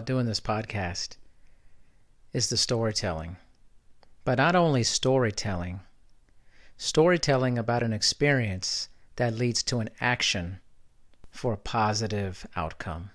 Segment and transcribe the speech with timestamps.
[0.00, 1.16] about doing this podcast
[2.32, 3.36] is the storytelling.
[4.24, 5.80] But not only storytelling,
[6.78, 10.60] storytelling about an experience that leads to an action
[11.30, 13.10] for a positive outcome.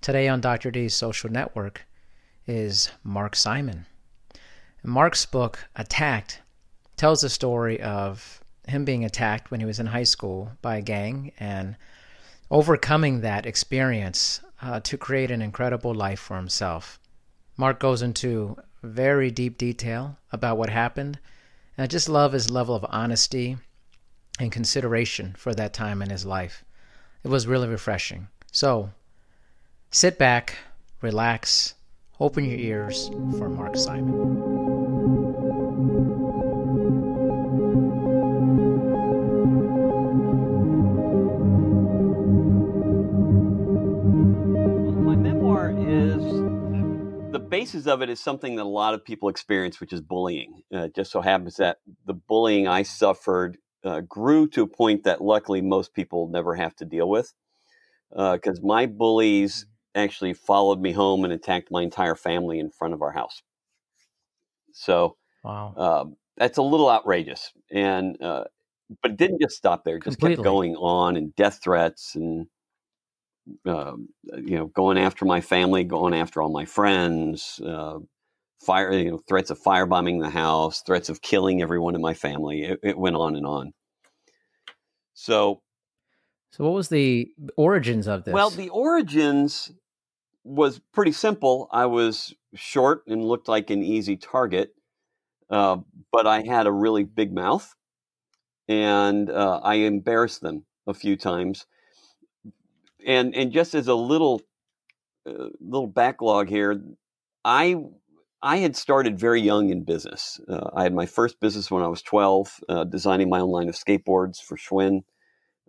[0.00, 0.72] Today on Dr.
[0.72, 1.86] D's social network
[2.44, 3.86] is Mark Simon.
[4.82, 6.40] Mark's book, Attacked,
[6.96, 10.82] tells the story of him being attacked when he was in high school by a
[10.82, 11.76] gang and
[12.50, 16.98] overcoming that experience uh, to create an incredible life for himself.
[17.56, 21.18] Mark goes into very deep detail about what happened,
[21.76, 23.56] and I just love his level of honesty
[24.38, 26.64] and consideration for that time in his life.
[27.24, 28.28] It was really refreshing.
[28.52, 28.90] So,
[29.90, 30.56] sit back,
[31.00, 31.74] relax,
[32.20, 34.57] open your ears for Mark Simon.
[47.48, 50.62] Basis of it is something that a lot of people experience, which is bullying.
[50.72, 55.04] Uh, it just so happens that the bullying I suffered uh, grew to a point
[55.04, 57.32] that luckily most people never have to deal with.
[58.10, 60.04] Because uh, my bullies mm-hmm.
[60.04, 63.42] actually followed me home and attacked my entire family in front of our house.
[64.72, 67.52] So, wow, um, that's a little outrageous.
[67.70, 68.44] And uh,
[69.02, 70.36] but it didn't just stop there; it just Completely.
[70.36, 72.46] kept going on, and death threats and
[73.66, 73.94] uh,
[74.36, 77.98] you know, going after my family, going after all my friends, uh,
[78.60, 82.64] fire, you know, threats of firebombing the house, threats of killing everyone in my family.
[82.64, 83.72] It, it, went on and on.
[85.14, 85.62] So,
[86.52, 88.32] so what was the origins of this?
[88.32, 89.72] Well, the origins
[90.44, 91.68] was pretty simple.
[91.72, 94.74] I was short and looked like an easy target,
[95.50, 95.78] uh,
[96.12, 97.74] but I had a really big mouth,
[98.66, 101.66] and uh, I embarrassed them a few times
[103.08, 104.42] and and just as a little
[105.28, 106.82] uh, little backlog here,
[107.44, 107.76] I
[108.42, 110.40] I had started very young in business.
[110.48, 113.68] Uh, I had my first business when I was 12, uh, designing my own line
[113.68, 115.02] of skateboards for Schwinn.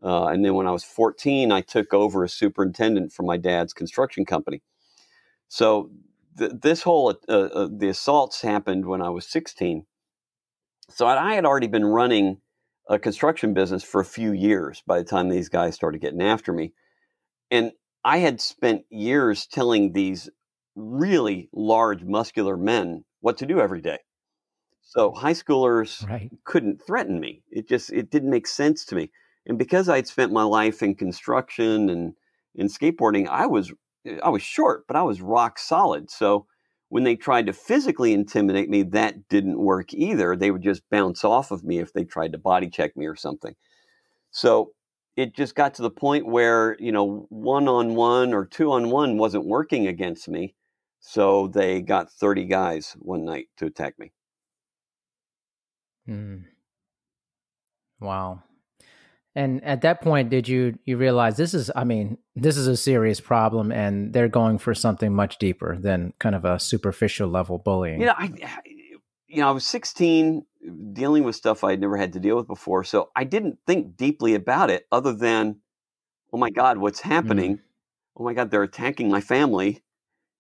[0.04, 3.74] Uh, and then when I was 14, I took over as superintendent for my dad's
[3.74, 4.62] construction company.
[5.50, 5.92] So
[6.38, 9.86] th- this whole uh, uh, the assaults happened when I was 16.
[10.90, 12.42] So I had already been running
[12.90, 16.54] a construction business for a few years by the time these guys started getting after
[16.54, 16.74] me.
[17.52, 17.72] And
[18.04, 20.30] I had spent years telling these
[20.76, 24.00] really large, muscular men what to do every day.
[24.82, 26.32] So high schoolers right.
[26.46, 27.44] couldn't threaten me.
[27.52, 29.12] It just it didn't make sense to me.
[29.46, 32.14] And because I'd spent my life in construction and
[32.56, 33.72] in skateboarding, I was
[34.06, 36.10] eh, I was short, but I was rock solid.
[36.10, 36.48] So
[36.90, 40.36] when they tried to physically intimidate me, that didn't work either.
[40.36, 43.16] They would just bounce off of me if they tried to body check me or
[43.16, 43.56] something.
[44.32, 44.72] So
[45.16, 48.90] it just got to the point where you know one on one or two on
[48.90, 50.56] one wasn't working against me
[51.00, 54.12] so they got 30 guys one night to attack me.
[56.08, 56.46] Mm.
[58.00, 58.44] wow.
[59.36, 62.76] And at that point did you you realize this is i mean this is a
[62.76, 67.60] serious problem and they're going for something much deeper than kind of a superficial level
[67.60, 68.00] bullying?
[68.00, 68.32] You know i
[69.30, 70.46] you know i was 16
[70.94, 72.84] dealing with stuff I'd never had to deal with before.
[72.84, 75.58] So I didn't think deeply about it other than,
[76.34, 77.58] oh my God, what's happening?
[77.58, 77.62] Mm.
[78.18, 79.84] Oh my God, they're attacking my family.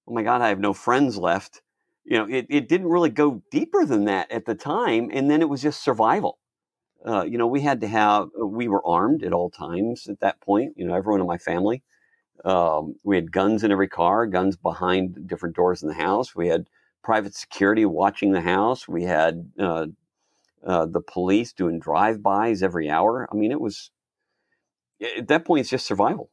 [0.07, 1.61] Oh my God, I have no friends left.
[2.03, 5.09] You know, it, it didn't really go deeper than that at the time.
[5.13, 6.39] And then it was just survival.
[7.05, 10.19] Uh, you know, we had to have, uh, we were armed at all times at
[10.19, 11.81] that point, you know, everyone in my family.
[12.43, 16.35] Um, we had guns in every car, guns behind different doors in the house.
[16.35, 16.67] We had
[17.03, 18.87] private security watching the house.
[18.87, 19.87] We had uh,
[20.65, 23.27] uh, the police doing drive-bys every hour.
[23.31, 23.91] I mean, it was
[25.17, 26.29] at that point it's just survival.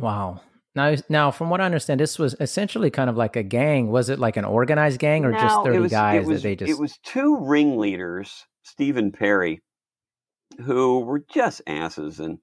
[0.00, 0.40] Wow.
[0.74, 3.90] Now, now, from what I understand, this was essentially kind of like a gang.
[3.90, 6.56] Was it like an organized gang, or no, just thirty was, guys was, that they
[6.56, 6.70] just?
[6.70, 9.60] It was two ringleaders, Steve and Perry,
[10.64, 12.38] who were just asses and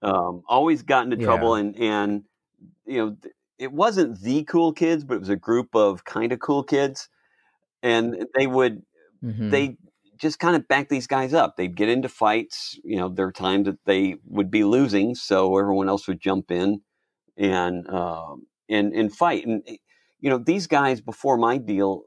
[0.00, 1.56] um, always got into trouble.
[1.56, 1.64] Yeah.
[1.64, 2.22] And and
[2.86, 3.16] you know,
[3.58, 7.08] it wasn't the cool kids, but it was a group of kind of cool kids
[7.82, 8.82] and they would
[9.24, 9.50] mm-hmm.
[9.50, 9.76] they
[10.16, 11.56] just kind of back these guys up.
[11.56, 12.78] They'd get into fights.
[12.82, 16.50] You know, there are times that they would be losing, so everyone else would jump
[16.50, 16.80] in
[17.36, 18.34] and uh,
[18.68, 19.46] and and fight.
[19.46, 19.76] And eh,
[20.20, 22.02] you know, these guys before my deal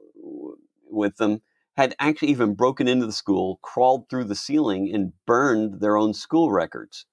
[0.90, 1.40] with them
[1.76, 6.12] had actually even broken into the school, crawled through the ceiling, and burned their own
[6.12, 7.06] school records.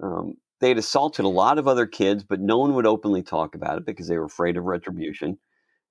[0.00, 3.54] Um, they had assaulted a lot of other kids, but no one would openly talk
[3.54, 5.38] about it because they were afraid of retribution.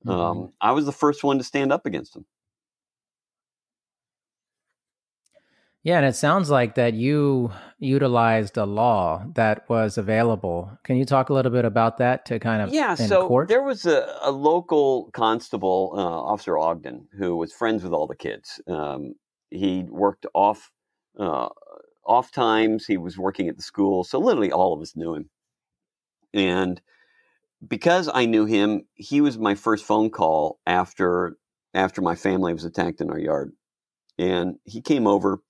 [0.05, 0.19] Mm-hmm.
[0.19, 2.25] Um, I was the first one to stand up against them.
[5.81, 10.77] Yeah, and it sounds like that you utilized a law that was available.
[10.83, 12.95] Can you talk a little bit about that to kind of yeah?
[12.95, 13.47] So court?
[13.47, 18.15] there was a, a local constable, uh, Officer Ogden, who was friends with all the
[18.15, 18.61] kids.
[18.67, 19.15] Um,
[19.51, 20.69] he worked off
[21.17, 21.47] uh,
[22.09, 22.87] off times.
[22.87, 25.29] He was working at the school, so literally all of us knew him.
[26.33, 26.81] And
[27.67, 31.37] because I knew him, he was my first phone call after
[31.73, 33.53] after my family was attacked in our yard,
[34.19, 35.41] and he came over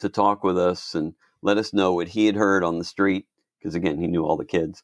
[0.00, 3.26] to talk with us and let us know what he had heard on the street
[3.58, 4.82] because again he knew all the kids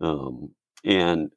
[0.00, 0.50] um,
[0.84, 1.32] and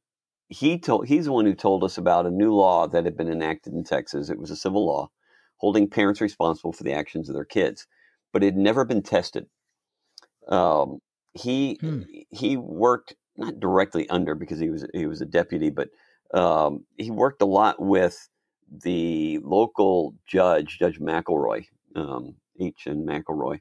[0.49, 3.31] he told he's the one who told us about a new law that had been
[3.31, 5.09] enacted in texas it was a civil law
[5.57, 7.87] holding parents responsible for the actions of their kids
[8.31, 9.47] but it had never been tested
[10.47, 10.99] um,
[11.33, 12.01] he hmm.
[12.29, 15.89] he worked not directly under because he was he was a deputy but
[16.33, 18.29] um, he worked a lot with
[18.69, 22.87] the local judge judge mcelroy um, H.
[22.87, 23.59] and McElroy,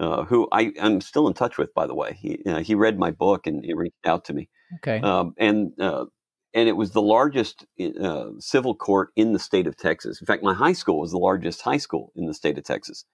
[0.00, 2.16] uh, who I am still in touch with, by the way.
[2.18, 4.48] He uh, he read my book and he reached out to me.
[4.76, 5.00] Okay.
[5.00, 6.06] Um, and uh,
[6.52, 10.20] and it was the largest uh, civil court in the state of Texas.
[10.20, 13.04] In fact, my high school was the largest high school in the state of Texas.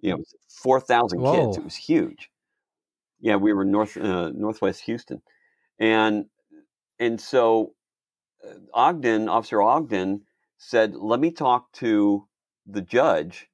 [0.00, 1.56] You know, four thousand kids.
[1.56, 2.30] It was huge.
[3.20, 5.22] Yeah, we were north uh, northwest Houston,
[5.78, 6.26] and
[6.98, 7.74] and so
[8.46, 10.22] uh, Ogden, Officer Ogden,
[10.58, 12.28] said, "Let me talk to
[12.66, 13.48] the judge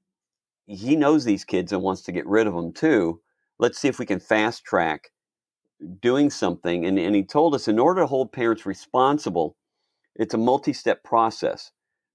[0.67, 3.21] he knows these kids and wants to get rid of them too.
[3.59, 5.11] Let's see if we can fast track
[6.01, 6.87] doing something.
[6.87, 9.57] And, and he told us in order to hold parents responsible,
[10.15, 11.73] it's a multi step process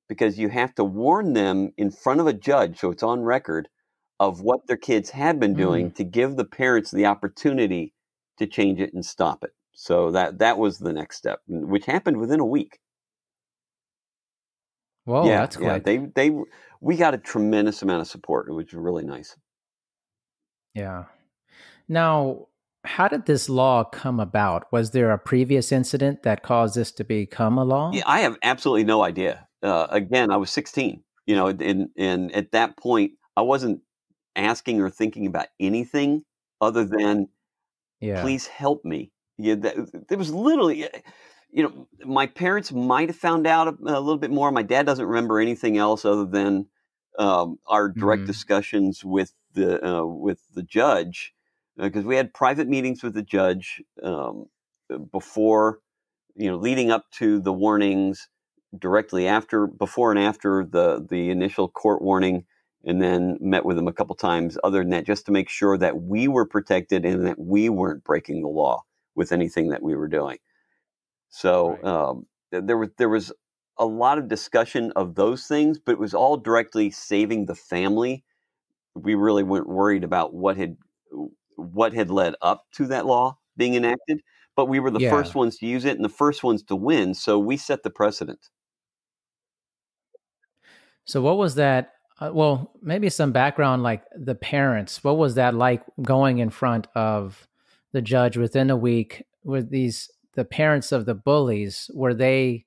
[0.08, 3.68] because you have to warn them in front of a judge, so it's on record,
[4.20, 5.96] of what their kids had been doing mm.
[5.96, 7.94] to give the parents the opportunity
[8.38, 9.52] to change it and stop it.
[9.74, 12.80] So that that was the next step, which happened within a week.
[15.06, 15.78] Well, yeah, that's yeah.
[15.78, 16.32] They they
[16.82, 19.36] we got a tremendous amount of support, which was really nice.
[20.74, 21.06] Yeah.
[21.88, 22.48] Now,
[22.84, 24.72] how did this law come about?
[24.72, 27.92] Was there a previous incident that caused this to become a law?
[27.94, 29.48] Yeah, I have absolutely no idea.
[29.64, 33.82] Uh, again, I was 16, you know, and and at that point, I wasn't
[34.38, 36.24] asking or thinking about anything
[36.62, 37.28] other than,
[38.00, 38.22] yeah.
[38.22, 39.12] please help me.
[39.38, 40.88] Yeah, that, there was literally
[41.52, 44.52] you know, my parents might have found out a, a, little bit more.
[44.52, 46.68] My dad doesn't remember anything else other than
[47.18, 48.28] um, our direct mm-hmm.
[48.28, 51.34] discussions with the uh, with the judge,
[51.78, 54.48] because uh, we had private meetings with the judge um,
[55.12, 55.80] before,
[56.36, 58.30] you know, leading up to the warnings,
[58.78, 62.46] directly after, before and after the the initial court warning,
[62.88, 64.58] and then met with him a couple times.
[64.64, 68.04] Other than that, just to make sure that we were protected and that we weren't
[68.04, 70.38] breaking the law with anything that we were doing.
[71.30, 71.84] So right.
[71.84, 73.34] um, there was there was
[73.78, 78.24] a lot of discussion of those things, but it was all directly saving the family.
[78.96, 80.78] We really weren't worried about what had
[81.58, 84.22] what had led up to that law being enacted,
[84.56, 85.10] but we were the yeah.
[85.10, 87.14] first ones to use it and the first ones to win.
[87.14, 88.50] So we set the precedent.
[91.04, 91.97] So what was that?
[92.20, 95.04] Uh, well, maybe some background, like the parents.
[95.04, 97.48] What was that like going in front of
[97.94, 102.66] the judge within a week with these the parents of the bullies were they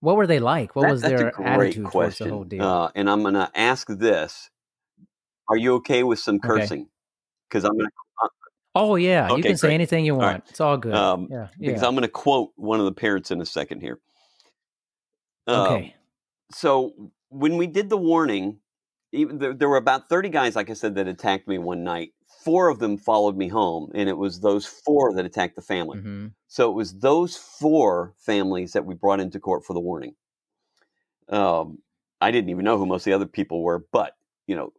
[0.00, 1.90] what were they like what that, was their attitude question.
[1.90, 4.50] towards the whole deal uh, and i'm going to ask this
[5.48, 6.88] are you okay with some cursing
[7.48, 7.70] because okay.
[7.70, 8.28] i'm going to uh,
[8.74, 9.58] oh yeah okay, you can great.
[9.60, 10.42] say anything you want all right.
[10.48, 13.30] it's all good um, yeah, yeah because i'm going to quote one of the parents
[13.30, 14.00] in a second here
[15.46, 15.92] okay um,
[16.52, 16.94] so
[17.28, 18.58] when we did the warning
[19.12, 22.12] even there, there were about 30 guys like i said that attacked me one night
[22.48, 25.98] four of them followed me home, and it was those four that attacked the family.
[25.98, 26.28] Mm-hmm.
[26.46, 30.14] So it was those four families that we brought into court for the warning.
[31.28, 31.78] Um,
[32.22, 34.14] I didn't even know who most of the other people were, but
[34.46, 34.72] you know,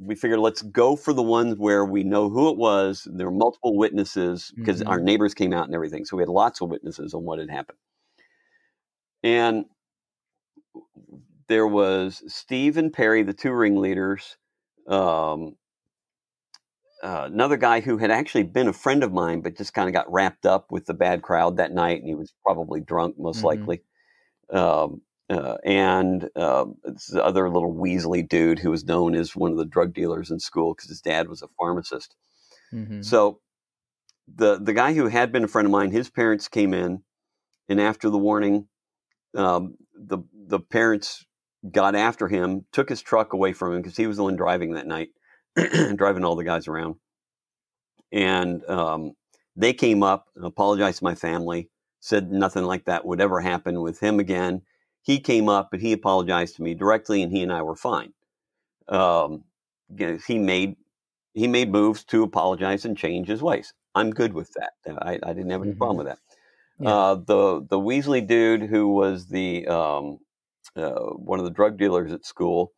[0.00, 3.06] we figured let's go for the ones where we know who it was.
[3.08, 4.88] There were multiple witnesses because mm-hmm.
[4.88, 7.48] our neighbors came out and everything, so we had lots of witnesses on what had
[7.48, 7.78] happened.
[9.22, 9.66] And
[11.48, 14.36] there was Steve and Perry, the two ringleaders.
[14.86, 15.56] Um,
[17.02, 19.92] uh, another guy who had actually been a friend of mine, but just kind of
[19.92, 23.38] got wrapped up with the bad crowd that night, and he was probably drunk, most
[23.38, 23.46] mm-hmm.
[23.46, 23.82] likely.
[24.50, 29.58] Um, uh, and uh, this other little Weasley dude who was known as one of
[29.58, 32.14] the drug dealers in school because his dad was a pharmacist.
[32.72, 33.02] Mm-hmm.
[33.02, 33.40] So
[34.32, 37.02] the the guy who had been a friend of mine, his parents came in,
[37.68, 38.68] and after the warning,
[39.34, 41.26] um, the the parents
[41.70, 44.74] got after him, took his truck away from him because he was the one driving
[44.74, 45.10] that night
[45.96, 46.96] driving all the guys around.
[48.12, 49.12] And um,
[49.56, 54.00] they came up, apologized to my family, said nothing like that would ever happen with
[54.00, 54.62] him again.
[55.02, 58.12] He came up and he apologized to me directly, and he and I were fine.
[58.88, 59.44] Um,
[60.26, 60.76] he made
[61.34, 63.74] he made moves to apologize and change his ways.
[63.94, 64.72] I'm good with that.
[65.02, 65.78] I, I didn't have any Mhm.
[65.78, 66.18] problem with that.
[66.78, 66.90] Yeah.
[66.90, 70.18] Uh, the the Weasley dude who was the um,
[70.76, 72.72] uh, one of the drug dealers at school,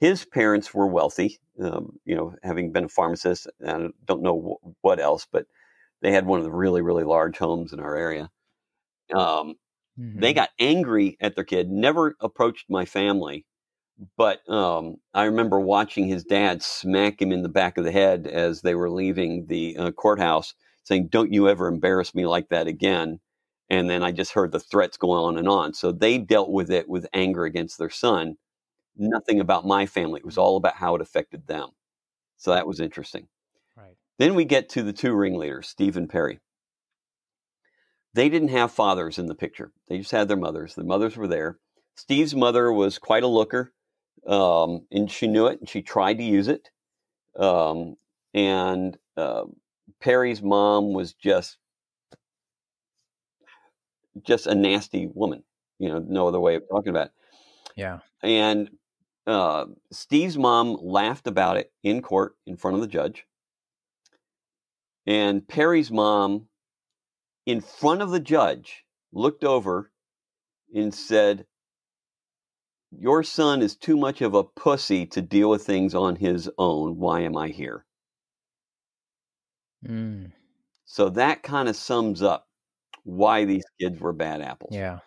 [0.00, 1.38] his parents were wealthy.
[1.62, 5.46] Um, you know, having been a pharmacist, and I don't know wh- what else, but
[6.02, 8.30] they had one of the really really large homes in our area.
[9.14, 9.54] Um,
[10.14, 10.34] They Mhm.
[10.34, 11.70] got angry at their kid.
[11.70, 13.46] Never approached my family,
[14.16, 18.26] but um, I remember watching his dad smack him in the back of the head
[18.26, 20.54] as they were leaving the uh, courthouse,
[20.84, 23.20] saying, "Don't you ever embarrass me like that again."
[23.72, 25.72] And then I just heard the threats go on and on.
[25.72, 28.36] So they dealt with it with anger against their son.
[28.98, 30.18] Nothing about my family.
[30.20, 31.70] It was all about how it affected them.
[32.36, 33.28] So that was interesting.
[33.74, 33.96] Right.
[34.18, 36.38] Then we get to the two ringleaders, Steve and Perry.
[38.12, 39.72] They didn't have fathers in the picture.
[39.88, 40.74] They just had their mothers.
[40.74, 41.56] The mothers were there.
[41.94, 43.72] Steve's mother was quite a looker,
[44.26, 46.68] um, and she knew it, and she tried to use it.
[47.38, 47.96] Um,
[48.34, 49.44] and uh,
[49.98, 51.56] Perry's mom was just
[54.22, 55.42] just a nasty woman.
[55.78, 57.12] You know, no other way of talking about it.
[57.76, 57.98] Yeah.
[58.22, 58.70] And
[59.26, 63.24] uh, Steve's mom laughed about it in court in front of the judge.
[65.06, 66.46] And Perry's mom,
[67.46, 69.90] in front of the judge, looked over
[70.74, 71.46] and said,
[72.96, 76.98] Your son is too much of a pussy to deal with things on his own.
[76.98, 77.84] Why am I here?
[79.86, 80.32] Mm.
[80.84, 82.46] So that kind of sums up
[83.04, 84.74] why these kids were bad apples.
[84.74, 84.98] Yeah.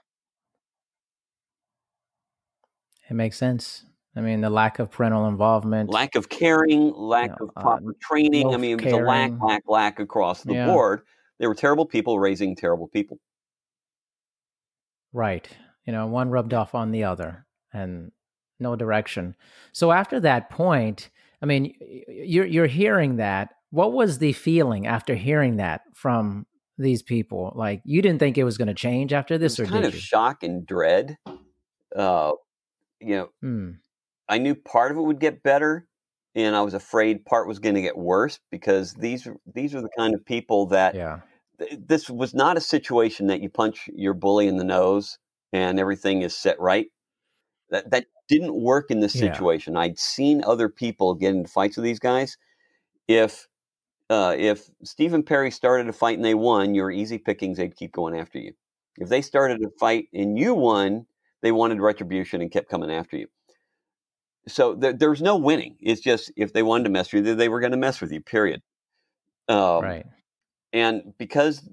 [3.10, 3.86] It makes sense.
[4.16, 5.90] I mean, the lack of parental involvement.
[5.90, 8.54] lack of caring, lack Yeah, of uh, proper training.
[8.54, 10.66] I mean, it was a lack, lack, lack across the Yeah.
[10.68, 11.02] board.
[11.38, 13.20] They were terrible people raising terrible people.
[15.12, 15.48] Right.
[15.86, 18.12] You know, one rubbed off on the other and
[18.60, 19.36] no direction.
[19.74, 21.10] So after that point,
[21.42, 21.76] I mean,
[22.08, 23.50] you're you're hearing that.
[23.72, 26.48] What was the feeling after hearing that from
[26.78, 27.52] these people?
[27.56, 29.94] Like you didn't think it was going to change after this, or kind did of
[29.96, 30.00] you?
[30.00, 31.18] shock and dread.
[31.96, 32.34] Uh,
[33.00, 33.72] you know, Hmm.
[34.28, 35.88] I knew part of it would get better,
[36.34, 39.90] and I was afraid part was going to get worse because these these are the
[39.98, 41.20] kind of people that Yeah.
[41.60, 45.18] th- this was not a situation that you punch your bully in the nose
[45.54, 46.88] and everything is set right.
[47.70, 49.32] That that didn't work in this Yeah.
[49.34, 49.78] situation.
[49.78, 52.38] I'd seen other people get into fights with these guys.
[53.08, 53.48] If
[54.10, 57.58] uh, if Steve and Perry started a fight and they won, you're easy pickings.
[57.58, 58.54] They'd keep going after you.
[58.98, 61.06] If they started a fight and you won,
[61.42, 63.28] they wanted retribution and kept coming after you.
[64.48, 65.78] So there, there's no winning.
[65.80, 68.12] It's just if they wanted to mess with you, they were going to mess with
[68.12, 68.22] you.
[68.22, 68.62] Period.
[69.48, 70.06] Um, right.
[70.74, 71.68] and because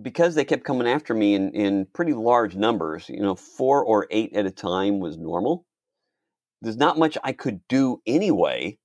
[0.00, 4.06] because they kept coming after me in, in pretty large numbers, you know, four or
[4.10, 5.66] eight at a time was normal.
[6.62, 8.78] There's not much I could do anyway.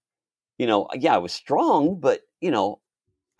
[0.57, 2.81] You know, yeah, I was strong, but you know,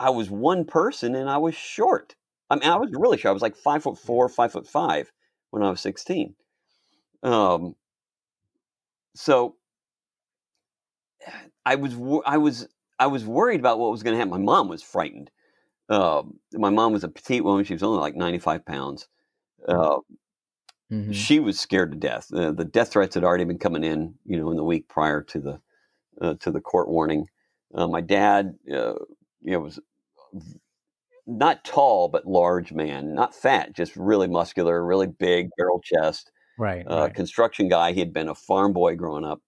[0.00, 2.16] I was one person and I was short.
[2.50, 3.30] I mean, I was really short.
[3.30, 5.12] I was like five foot four, five foot five
[5.50, 6.34] when I was sixteen.
[7.22, 7.76] Um,
[9.14, 9.56] so
[11.64, 11.94] I was
[12.24, 12.68] I was
[12.98, 14.30] I was worried about what was going to happen.
[14.30, 15.30] My mom was frightened.
[15.88, 16.22] Uh,
[16.54, 19.08] my mom was a petite woman; she was only like ninety five pounds.
[19.68, 19.98] Uh,
[20.92, 21.12] Mhm.
[21.14, 22.32] She was scared to death.
[22.32, 25.22] Uh, the death threats had already been coming in, you know, in the week prior
[25.22, 25.60] to the
[26.20, 27.26] uh, to the court warning.
[27.74, 28.94] Uh, my dad, uh,
[29.42, 29.80] you know, was
[31.26, 36.86] not tall but large man, not fat, just really muscular, really big, barrel chest Right.
[36.88, 37.14] uh, right.
[37.14, 37.92] construction guy.
[37.92, 39.40] He had been a farm boy growing up,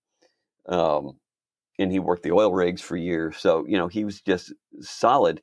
[0.68, 1.18] um,
[1.78, 3.38] and he worked the oil rigs for years.
[3.38, 5.40] So you know he was just solid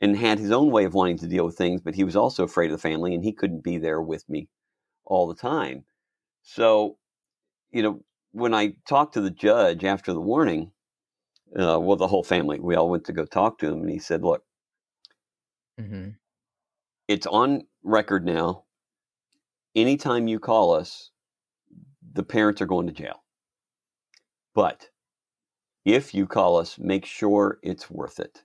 [0.00, 1.80] and had his own way of wanting to deal with things.
[1.80, 4.48] But he was also afraid of the family, and he couldn't be there with me
[5.06, 5.84] all the time.
[6.42, 6.98] So
[7.72, 10.72] you know when I talked to the judge after the warning,
[11.58, 13.98] uh, well, the whole family, we all went to go talk to him, and he
[13.98, 14.44] said, "Look."
[15.78, 16.18] Mhm.
[17.08, 18.64] it's on record now.
[19.74, 21.10] Anytime you call us,
[22.02, 23.24] the parents are going to jail.
[24.54, 24.90] But
[25.84, 28.44] if you call us, make sure it's worth it.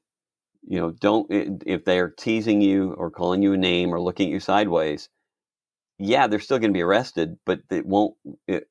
[0.64, 4.34] You know, don't if they're teasing you or calling you a name or looking at
[4.34, 5.10] you sideways.
[6.00, 8.18] Yeah, they're still going to be arrested, but it won't.
[8.48, 8.70] It,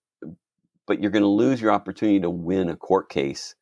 [0.87, 3.55] but you're going to lose your opportunity to win a court case,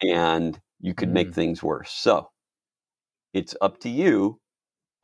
[0.00, 1.34] and you could make Mm.
[1.34, 1.92] things worse.
[1.92, 2.30] So
[3.32, 4.40] it's up to you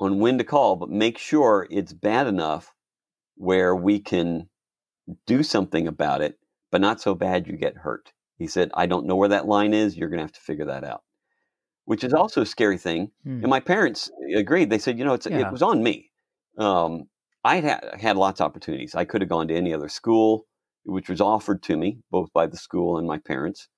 [0.00, 2.72] on when to call, but make sure it's bad enough
[3.36, 4.48] where we can
[5.26, 6.38] do something about it,
[6.70, 8.12] but not so bad you get hurt.
[8.36, 9.96] He said, I don't know where that line is.
[9.96, 11.02] You're going to have to figure that out,
[11.86, 13.10] which is also a scary thing.
[13.24, 13.40] Hmm.
[13.42, 14.70] And my parents agreed.
[14.70, 15.46] They said, you know, it's, Yeah.
[15.46, 16.10] it was on me.
[16.58, 17.08] Um,
[17.44, 18.94] I had, had lots of opportunities.
[18.94, 20.46] I could have gone to any other school,
[20.84, 23.68] which was offered to me, both by the school and my parents.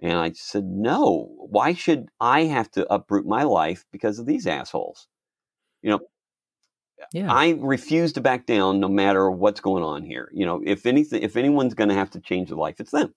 [0.00, 4.46] And I said, no, why should I have to uproot my life because of these
[4.46, 5.08] assholes?
[5.82, 6.00] You know,
[7.12, 7.32] Yeah.
[7.32, 10.30] I refuse to back down no matter what's going on here.
[10.32, 13.14] You know, if anything, if anyone's going to have to change their life, it's them.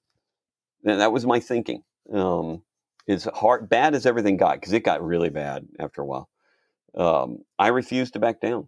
[0.83, 1.83] And that was my thinking.
[2.11, 2.63] Um,
[3.07, 6.29] as hard, bad as everything got, because it got really bad after a while.
[6.95, 8.67] Um, I refused to back down.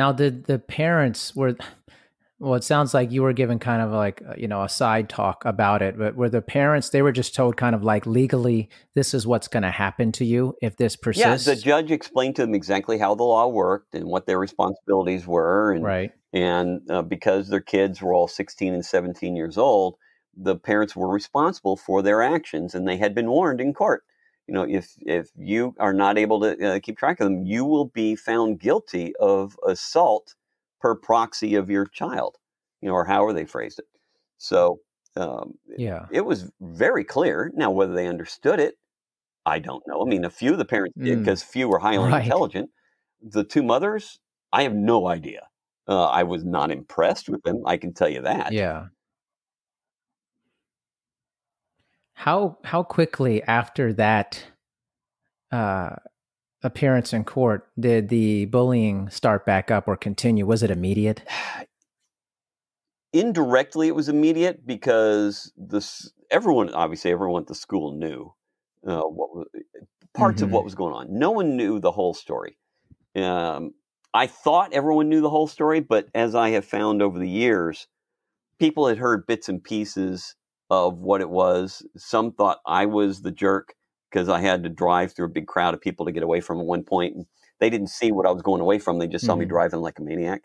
[0.00, 1.56] Now, did the parents were?
[2.38, 5.44] Well, it sounds like you were given kind of like you know a side talk
[5.44, 9.12] about it, but were the parents they were just told kind of like legally this
[9.12, 11.46] is what's going to happen to you if this persists?
[11.46, 15.26] Yeah, the judge explained to them exactly how the law worked and what their responsibilities
[15.26, 16.12] were, and right.
[16.32, 19.96] and uh, because their kids were all 16 and 17 years old,
[20.34, 24.02] the parents were responsible for their actions, and they had been warned in court.
[24.50, 27.64] You know, if if you are not able to uh, keep track of them, you
[27.64, 30.34] will be found guilty of assault
[30.80, 32.38] per proxy of your child.
[32.82, 33.86] You know, or however they phrased it.
[34.38, 34.80] So
[35.16, 36.10] um, Yeah.
[36.10, 37.52] it was very clear.
[37.54, 38.76] Now, whether they understood it,
[39.46, 40.02] I don't know.
[40.02, 41.24] I mean, a few of the parents did Mm.
[41.24, 42.24] because few were highly Right.
[42.24, 42.70] intelligent.
[43.22, 44.20] The two mothers,
[44.52, 45.48] I have no idea.
[45.88, 47.62] Uh, I was not impressed with them.
[47.66, 48.56] I can tell you that.
[48.56, 48.88] Yeah.
[52.20, 54.44] How how quickly after that
[55.50, 55.96] uh,
[56.62, 60.44] appearance in court did the bullying start back up or continue?
[60.44, 61.22] Was it immediate?
[63.14, 68.34] Indirectly, it was immediate because this everyone, obviously, everyone at the school knew
[68.86, 69.46] uh, what was,
[70.12, 70.52] parts of Mhm.
[70.52, 71.06] what was going on.
[71.18, 72.58] No one knew the whole story.
[73.16, 73.72] Um,
[74.12, 77.86] I thought everyone knew the whole story, but as I have found over the years,
[78.58, 80.36] people had heard bits and pieces
[80.70, 81.84] of what it was.
[81.96, 83.74] Some thought I was the jerk
[84.10, 86.60] because I had to drive through a big crowd of people to get away from
[86.60, 87.16] at one point.
[87.16, 87.26] And
[87.60, 88.98] they didn't see what I was going away from.
[88.98, 89.50] They just saw me Mhm.
[89.50, 90.42] driving like a maniac.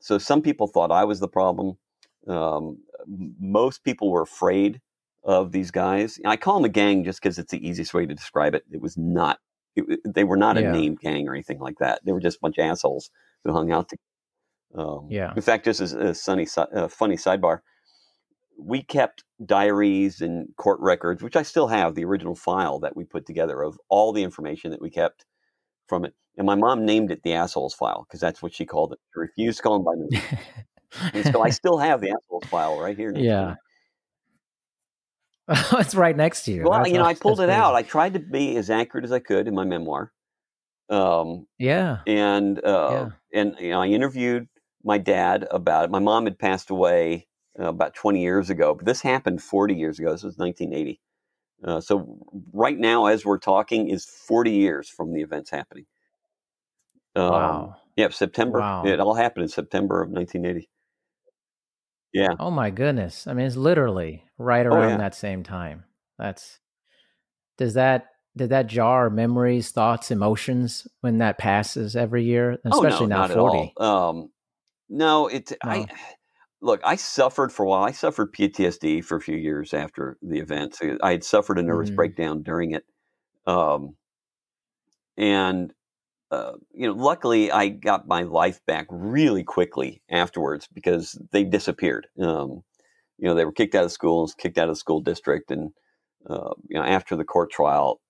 [0.00, 1.78] So some people thought I was the problem.
[2.26, 2.78] Um,
[3.40, 4.80] most people were afraid
[5.24, 6.18] of these guys.
[6.24, 8.64] I call them a gang just because it's the easiest way to describe it.
[8.70, 9.38] It was not.
[9.76, 10.72] It, they were not a Yeah.
[10.72, 12.00] named gang or anything like that.
[12.04, 13.10] They were just a bunch of assholes
[13.44, 14.02] who hung out together.
[14.74, 15.34] Um, Yeah.
[15.34, 17.60] In fact, just as a sunny, uh, funny sidebar,
[18.60, 23.04] we kept diaries and court records, which I still have the original file that we
[23.04, 25.24] put together of all the information that we kept
[25.88, 26.14] from it.
[26.36, 28.98] And my mom named it the assholes file because that's what she called it.
[29.12, 30.38] She refused to call them by name.
[31.14, 33.12] and so I still have the assholes file right here.
[33.16, 33.54] yeah.
[35.72, 36.62] it's right next to you.
[36.62, 37.74] Well, That's you know, I pulled it that's out.
[37.74, 40.12] I tried to be as accurate as I could in my memoir.
[40.88, 41.98] Um, yeah.
[42.06, 43.40] and uh, Yeah.
[43.40, 44.48] and you know, I interviewed
[44.84, 45.90] my dad about it.
[45.90, 47.26] My mom had passed away
[47.58, 50.12] uh, about 20 years ago, but this happened 40 years ago.
[50.12, 51.00] This was 1980.
[51.62, 52.18] Uh, so
[52.52, 55.86] right now, as we're talking, is 40 years from the events happening.
[57.16, 57.76] Um, Wow.
[57.96, 58.60] Yeah, September.
[58.60, 58.84] Wow.
[58.86, 60.70] It all happened in September of 1980.
[62.12, 62.34] Yeah.
[62.38, 63.26] Oh my goodness.
[63.26, 64.96] I mean, it's literally right Oh, around yeah.
[64.98, 65.84] that same time.
[66.18, 66.58] That's
[67.58, 73.08] does that did that jar memories, thoughts, emotions when that passes every year, especially oh,
[73.08, 73.58] no, now not 40?
[73.78, 74.08] At all.
[74.10, 74.30] Um,
[74.88, 75.52] no, it.
[75.62, 75.86] I No.
[76.60, 76.80] Look.
[76.84, 77.84] I suffered for a while.
[77.84, 80.76] I suffered PTSD for a few years after the event.
[80.76, 81.94] So I had suffered a nervous Mhm.
[81.94, 82.84] breakdown during it,
[83.46, 83.96] um,
[85.16, 85.72] and
[86.32, 92.08] uh, you know, luckily I got my life back really quickly afterwards because they disappeared.
[92.20, 92.62] Um,
[93.18, 95.72] you know, they were kicked out of schools, kicked out of the school district, and
[96.28, 98.00] uh, you know, after the court trial,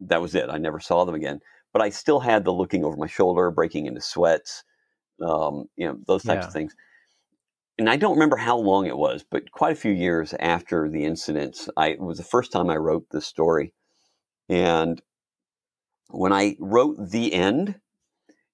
[0.00, 0.50] that was it.
[0.50, 1.40] I never saw them again.
[1.72, 4.64] But I still had the looking over my shoulder, breaking into sweats,
[5.26, 6.48] um, you know, those types Yeah.
[6.48, 6.74] of things.
[7.80, 11.06] And I don't remember how long it was, but quite a few years after the
[11.06, 13.72] incidents, I it was the first time I wrote this story.
[14.50, 15.00] And
[16.10, 17.80] when I wrote the end,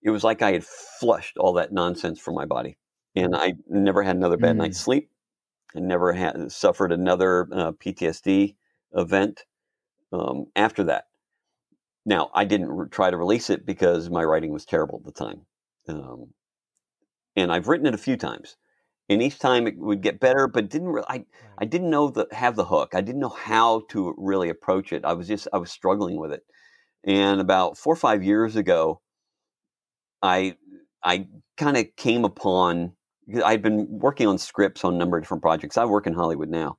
[0.00, 2.78] it was like I had flushed all that nonsense from my body,
[3.16, 4.58] and I never had another bad Mm.
[4.58, 5.10] night's sleep.
[5.74, 8.54] I never had suffered another uh, PTSD
[8.92, 9.44] event
[10.12, 11.06] um, after that.
[12.04, 15.24] Now, I didn't re- try to release it because my writing was terrible at the
[15.24, 15.46] time.
[15.88, 16.32] Um,
[17.34, 18.56] and I've written it a few times.
[19.08, 21.24] And each time it would get better, but didn't re- I,
[21.58, 22.94] I didn't know the have the hook.
[22.94, 25.04] I didn't know how to really approach it.
[25.04, 26.42] I was just I was struggling with it.
[27.04, 29.00] And about four or five years ago,
[30.22, 30.56] I
[31.04, 32.92] I kind of came upon
[33.44, 35.76] I'd been working on scripts on a number of different projects.
[35.76, 36.78] I work in Hollywood now.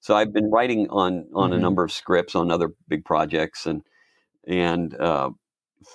[0.00, 1.60] So I've been writing on on a Mhm.
[1.60, 3.82] number of scripts on other big projects and
[4.46, 5.30] and uh,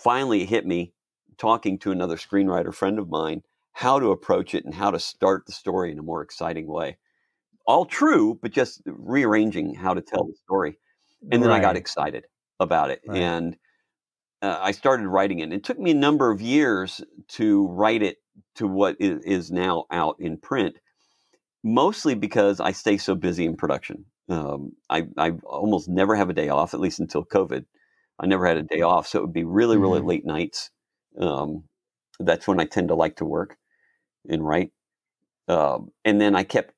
[0.04, 0.94] finally it hit me
[1.38, 3.44] talking to another screenwriter friend of mine
[3.80, 6.98] how to approach it and how to start the story in a more exciting way.
[7.68, 10.80] All true, but just rearranging how to tell the story.
[11.32, 12.26] And then I got excited
[12.60, 13.14] about it, Right.
[13.14, 13.58] and
[14.42, 15.54] uh, I started writing it.
[15.54, 18.18] It took me a number of years to write it
[18.56, 20.78] to what is, is now out in print.
[21.64, 24.06] mostly because I stay so busy in production.
[24.30, 27.66] Um, I, I almost never have a day off, at least until COVID.
[28.20, 30.04] I never had a day off, so it would be really, really Mhm.
[30.04, 30.70] late nights.
[31.20, 31.64] Um,
[32.20, 33.58] that's when I tend to like to work
[34.28, 34.72] and write.
[35.48, 36.74] Um, and then I kept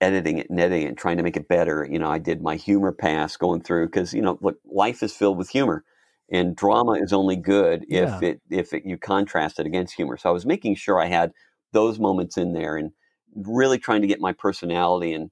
[0.00, 1.86] editing it and editing it, and trying to make it better.
[1.90, 5.14] You know, I did my humor pass going through because you know, look, life is
[5.14, 5.84] filled with humor,
[6.32, 8.22] and drama is only good if Yeah.
[8.22, 10.16] it if it, you contrast it against humor.
[10.16, 11.32] So I was making sure I had
[11.72, 12.92] those moments in there and
[13.34, 15.30] really trying to get my personality and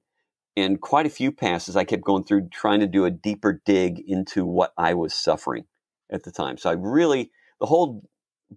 [0.55, 3.99] and quite a few passes I kept going through trying to do a deeper dig
[4.07, 5.65] into what I was suffering
[6.11, 6.57] at the time.
[6.57, 8.03] So I really the whole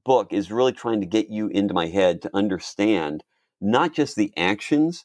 [0.04, 3.24] book is really trying to get you into my head to understand
[3.60, 5.04] not just the actions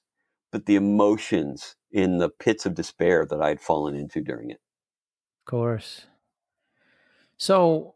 [0.52, 4.60] but the emotions in the pits of despair that I had fallen into during it.
[5.42, 6.06] Of course.
[7.38, 7.96] So,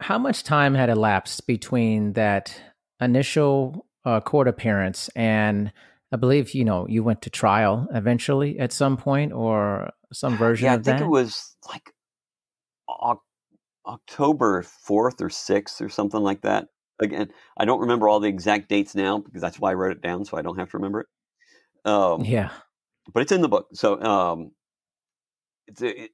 [0.00, 2.60] how much time had elapsed between that
[3.00, 5.72] initial uh, court appearance and
[6.12, 10.66] I believe you know you went to trial eventually at some point or some version
[10.66, 11.02] yeah, I think that?
[11.02, 11.92] it was like
[13.88, 16.68] October 4th or 6th or something like that.
[17.00, 20.02] Again, I don't remember all the exact dates now because that's why I wrote it
[20.02, 21.90] down so I don't have to remember it.
[21.90, 22.50] Um, yeah.
[23.12, 23.68] but it's in the book.
[23.72, 24.52] So um,
[25.66, 26.10] it's it,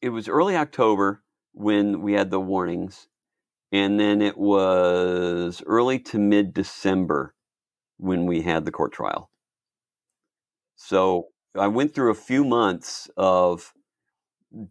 [0.00, 3.08] it was early October when we had the warnings,
[3.72, 7.34] and then it was early to mid December
[7.98, 9.30] when we had the court trial.
[10.76, 13.74] So I went through a few months of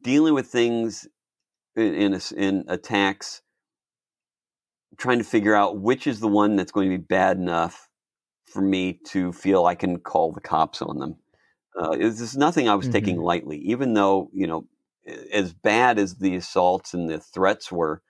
[0.01, 1.07] dealing with things
[1.79, 3.41] in in, in attacks,
[4.97, 7.89] trying to figure out which is the one that's going to be bad enough
[8.45, 11.17] for me to feel I can call the cops on them.
[11.79, 13.23] Uh, this is nothing I was taking Mhm.
[13.23, 14.67] lightly, even though you know,
[15.31, 18.01] as bad as the assaults and the threats were,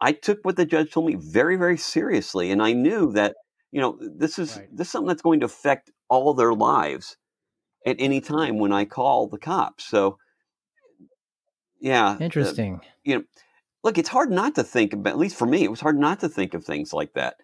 [0.00, 3.36] I took what the judge told me very, very seriously, and I knew that
[3.72, 4.68] you know this is Right.
[4.72, 7.16] this is something that's going to affect all their lives
[7.86, 9.84] at any time when I call the cops.
[9.84, 10.18] So,
[11.80, 12.80] yeah, uh, Interesting.
[13.04, 13.24] You know,
[13.82, 15.10] look, it's hard not to think about.
[15.12, 17.36] At least for me, it was hard not to think of things like that.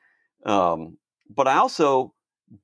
[0.44, 0.96] Um,
[1.28, 2.14] but I also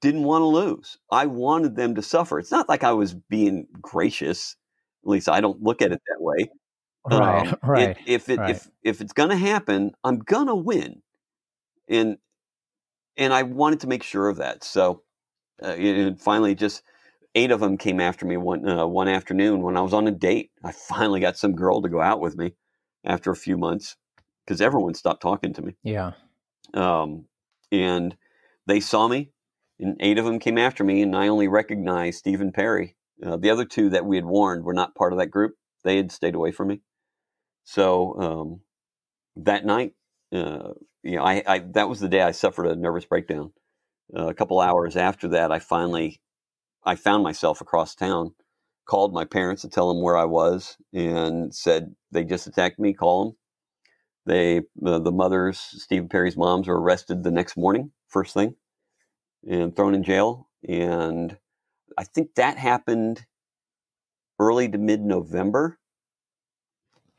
[0.00, 0.98] didn't want to lose.
[1.12, 2.38] I wanted them to suffer.
[2.38, 4.56] It's not like I was being gracious.
[5.04, 6.50] At least I don't look at it that way.
[7.06, 7.46] Right.
[7.46, 8.56] Um, it- if it right.
[8.56, 11.02] if if it's gonna happen, I'm gonna win,
[11.88, 12.18] and
[13.16, 14.64] and I wanted to make sure of that.
[14.64, 15.02] So,
[15.62, 16.82] uh, and finally, just
[17.34, 20.10] eight of them came after me one uh, one afternoon when I was on a
[20.10, 20.50] date.
[20.64, 22.54] I finally got some girl to go out with me
[23.06, 23.96] after a few months
[24.44, 25.76] because everyone stopped talking to me.
[25.82, 26.12] yeah.
[26.74, 27.26] Um,
[27.72, 28.16] and
[28.66, 29.30] they saw me,
[29.78, 32.96] and eight of them came after me, and I only recognized Steve and Perry.
[33.24, 35.54] Uh, the other two that we had warned were not part of that group.
[35.84, 36.80] They had stayed away from me.
[37.64, 38.60] So um,
[39.36, 39.94] that night,
[40.32, 43.52] uh, you know, I, I that was the day I suffered a nervous breakdown.
[44.16, 46.20] Uh, a couple hours after that, I finally,
[46.84, 48.34] I found myself across town,
[48.86, 52.94] called my parents to tell them where I was, and said they just attacked me.
[52.94, 53.36] Call them.
[54.26, 58.56] They, uh, the mothers, Steve and Perry's moms, were arrested the next morning, first thing,
[59.48, 60.48] and thrown in jail.
[60.68, 61.36] And
[61.96, 63.24] I think that happened
[64.38, 65.78] early to mid November.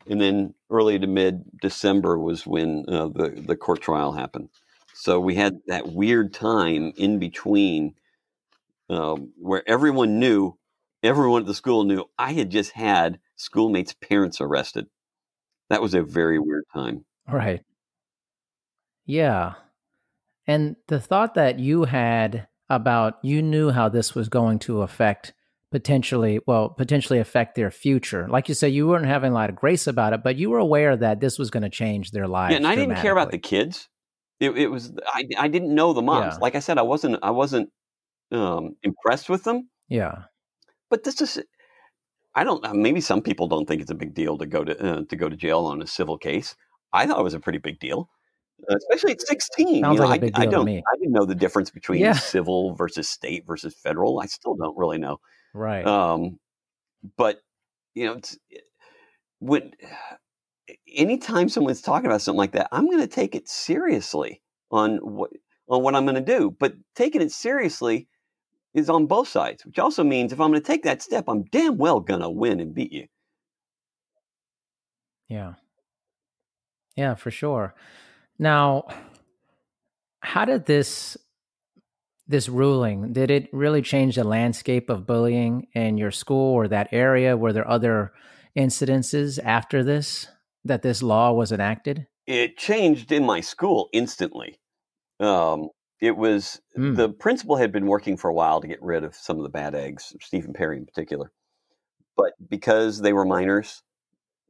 [0.10, 4.50] And then early to mid December was when uh, the, the court trial happened.
[4.94, 7.96] So we had that weird time in between
[8.90, 10.58] um, where everyone knew,
[11.08, 14.88] everyone at the school knew I had just had schoolmates' parents arrested.
[15.70, 17.06] That was a very weird time.
[17.28, 17.62] Right.
[19.06, 19.54] Yeah.
[20.46, 25.34] And the thought that you had about you knew how this was going to affect
[25.72, 28.28] potentially, well, potentially affect their future.
[28.30, 30.60] Like you said, you weren't having a lot of grace about it, but you were
[30.60, 32.52] aware that this was going to change their lives.
[32.52, 33.90] Yeah, and I didn't care about the kids.
[34.40, 36.36] It, it was I, I didn't know the moms.
[36.36, 36.40] Yeah.
[36.42, 37.70] Like I said, I wasn't I wasn't
[38.32, 39.70] um, impressed with them.
[39.90, 40.24] Yeah.
[40.90, 41.44] But this is
[42.36, 44.80] I don't uh, maybe some people don't think it's a big deal to go to
[44.80, 46.56] uh, to go to jail on a civil case.
[46.94, 48.10] I thought it was a pretty big deal,
[48.70, 49.84] uh, especially at sixteen.
[49.84, 50.78] Sounds you know, like a I, big I deal to don't me.
[50.78, 52.14] I didn't know the difference between Yeah.
[52.14, 54.20] civil versus state versus federal.
[54.20, 55.20] I still don't really know.
[55.54, 55.86] Right.
[55.86, 56.40] Um,
[57.18, 57.42] but
[57.96, 58.38] you know, it's,
[59.40, 59.72] when
[60.96, 65.32] anytime someone's talking about something like that, I'm going to take it seriously on what
[65.70, 66.56] on what I'm going to do.
[66.58, 68.08] But taking it seriously
[68.78, 71.44] is on both sides, which also means if I'm going to take that step, I'm
[71.44, 73.08] damn well going to win and beat you.
[75.28, 75.54] Yeah.
[76.96, 77.76] Yeah, for sure.
[78.40, 78.88] Now,
[80.22, 81.18] how did this
[82.30, 86.90] this ruling did it really change the landscape of bullying in your school or that
[86.92, 87.38] area?
[87.38, 88.14] Were there other
[88.58, 90.28] incidences after this
[90.66, 92.08] that this law was enacted?
[92.26, 94.60] It changed in my school instantly.
[95.20, 96.96] Um, it was Mm.
[96.96, 99.50] the principal had been working for a while to get rid of some of the
[99.50, 101.32] bad eggs, Steve and Perry in particular.
[102.16, 103.84] But because they were minors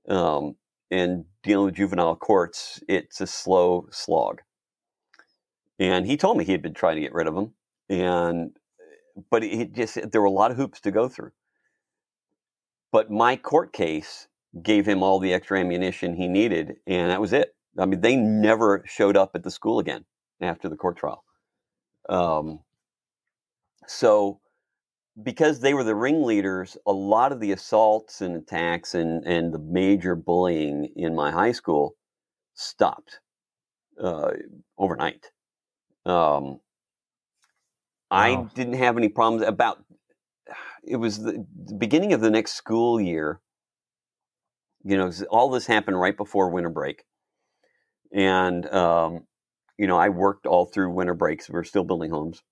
[0.10, 0.56] um,
[0.92, 4.42] and dealing with juvenile courts, it's a slow slog.
[5.80, 7.54] And he told me he had been trying to get rid of them,
[7.90, 8.58] and
[9.30, 11.32] but it just there were a lot of hoops to go through.
[12.92, 14.28] But my court case
[14.64, 17.56] gave him all the extra ammunition he needed, and that was it.
[17.78, 20.06] I mean, they never showed up at the school again
[20.42, 21.24] after the court trial.
[22.10, 22.60] Um,
[23.88, 24.40] so,
[25.22, 29.60] because they were the ringleaders, a lot of the assaults and attacks and, and the
[29.60, 31.96] major bullying in my high school
[32.54, 33.20] stopped
[34.02, 34.32] uh,
[34.78, 35.32] overnight.
[36.06, 36.60] Um,
[38.10, 39.84] I didn't have any problems about
[40.84, 43.42] it was the, the beginning of the next school year.
[44.84, 47.04] You know, all this happened right before winter break,
[48.14, 49.26] and um,
[49.78, 51.50] you know, I worked all through winter breaks.
[51.50, 52.44] We're still building homes.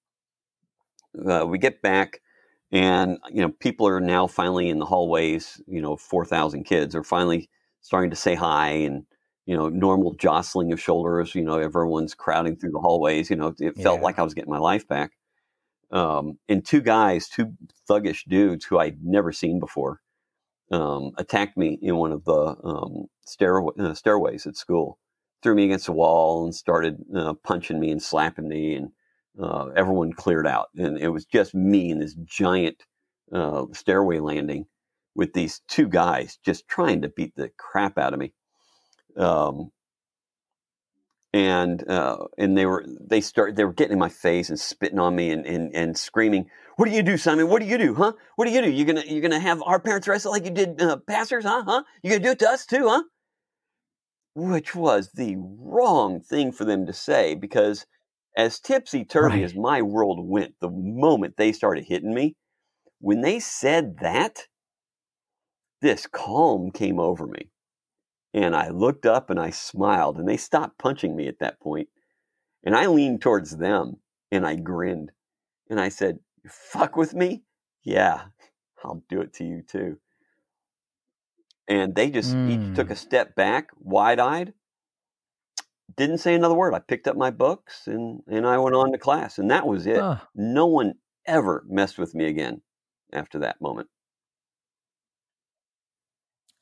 [1.18, 2.22] Uh, we get back,
[2.72, 5.62] and you know, people are now finally in the hallways.
[5.68, 7.50] You know, four thousand kids are finally
[7.82, 9.06] starting to say hi, and
[9.46, 11.36] you know, normal jostling of shoulders.
[11.36, 13.30] You know, everyone's crowding through the hallways.
[13.30, 15.12] You know, it felt like I was getting my life back.
[15.92, 17.54] Um, and two guys, two
[17.90, 20.02] thuggish dudes who I'd never seen before,
[20.72, 24.98] um, attacked me in one of the um, stairway, uh, stairways at school,
[25.46, 28.74] threw me against the wall, and started uh, punching me and slapping me.
[28.74, 28.90] And
[29.40, 32.84] uh, everyone cleared out, and it was just me in this giant
[33.32, 34.66] uh, stairway landing
[35.14, 38.34] with these two guys just trying to beat the crap out of me.
[39.16, 39.72] Um,
[41.32, 44.98] and uh, and they were they start they were getting in my face and spitting
[44.98, 47.50] on me and, and, and screaming, "What do you do, Simon?
[47.50, 48.14] What do you do, huh?
[48.36, 48.72] What do you do?
[48.72, 51.64] You gonna you gonna have our parents arrested like you did uh, pastors, huh?
[51.68, 51.84] Huh?
[52.02, 53.04] You gonna do it to us too, huh?"
[54.36, 57.88] Which was the wrong thing for them to say because
[58.38, 59.46] as tipsy turvy Right.
[59.46, 62.36] as my world went, the moment they started hitting me,
[63.00, 64.48] when they said that,
[65.82, 67.50] this calm came over me.
[68.34, 71.90] And I looked up and I smiled, and they stopped punching me at that point.
[72.64, 75.12] And I leaned towards them and I grinned.
[75.70, 77.46] And I said, "You fuck with me?
[77.84, 78.30] Yeah,
[78.84, 80.00] I'll do it to you too.
[81.68, 82.92] And they just each took Mm.
[82.92, 84.54] a step back, wide eyed,
[85.98, 86.74] didn't say another word.
[86.74, 89.38] I picked up my books and, and I went on to class.
[89.40, 89.98] And that was it.
[90.00, 90.18] Huh.
[90.36, 92.62] No one ever messed with me again
[93.14, 93.88] after that moment.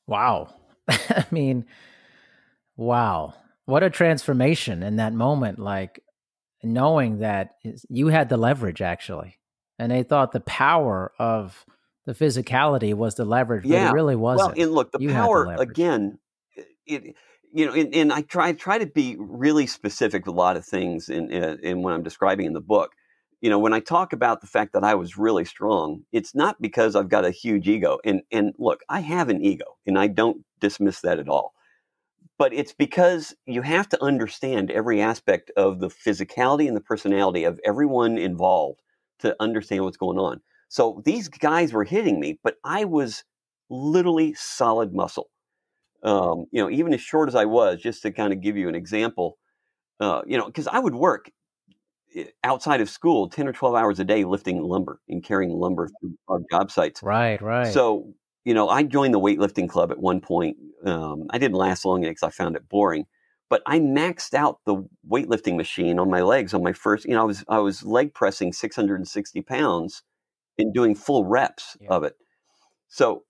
[0.06, 0.54] Wow.
[0.88, 1.66] I mean,
[2.76, 3.34] wow.
[3.66, 5.58] What a transformation in that moment.
[5.58, 6.00] Like
[6.62, 7.56] knowing that
[7.88, 9.38] you had the leverage actually.
[9.78, 11.64] And they thought the power of
[12.06, 13.90] the physicality was the leverage, but Yeah.
[13.90, 14.58] it really wasn't.
[14.58, 16.18] and look, the You had the power again.
[16.86, 17.16] It,
[17.52, 20.66] you know, and, and I try try to be really specific with a lot of
[20.66, 22.90] things in, in in when I'm describing in the book.
[23.40, 26.60] You know, when I talk about the fact that I was really strong, it's not
[26.60, 27.98] because I've got a huge ego.
[28.04, 31.54] And and look, I have an ego, and I don't dismiss that at all.
[32.36, 37.44] But it's because you have to understand every aspect of the physicality and the personality
[37.44, 38.80] of everyone involved
[39.20, 40.40] to understand what's going on.
[40.74, 43.22] So these guys were hitting me, but I was
[43.70, 45.30] literally solid muscle.
[46.02, 48.68] Um, you know, even as short as I was, just to kind of give you
[48.68, 49.38] an example,
[50.00, 51.30] uh, you know, because I would work
[52.42, 56.16] outside of school 10 or 12 hours a day lifting lumber and carrying lumber through
[56.26, 57.04] our job sites.
[57.04, 57.72] right, right.
[57.72, 58.12] So,
[58.44, 60.56] you know, I joined the weightlifting club at one point.
[60.84, 63.06] Um, I didn't last long because I found it boring,
[63.48, 67.04] but I maxed out the weightlifting machine on my legs on my first.
[67.04, 70.02] You know, I was I was leg pressing 660 pounds
[70.58, 71.88] and doing full reps Yeah.
[71.90, 72.16] of it.
[72.88, 73.24] So,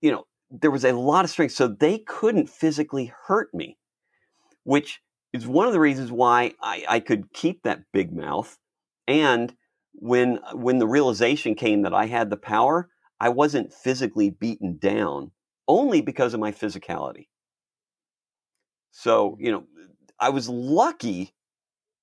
[0.00, 1.54] you know, there was a lot of strength.
[1.54, 3.78] So they couldn't physically hurt me,
[4.64, 5.00] which
[5.32, 8.58] is one of the reasons why I, I could keep that big mouth.
[9.06, 9.54] And
[9.92, 12.90] when when the realization came that I had the power,
[13.20, 15.32] I wasn't physically beaten down
[15.66, 17.28] only because of my physicality.
[18.90, 19.36] So, mm.
[19.40, 19.64] you know,
[20.20, 21.34] I was lucky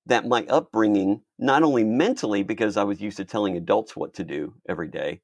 [0.06, 4.24] that my upbringing, not only mentally, because I was used to telling adults what to
[4.24, 5.20] do every day,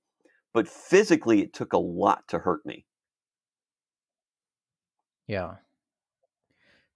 [0.52, 2.84] but physically, it took a lot to hurt me.
[5.26, 5.54] Yeah.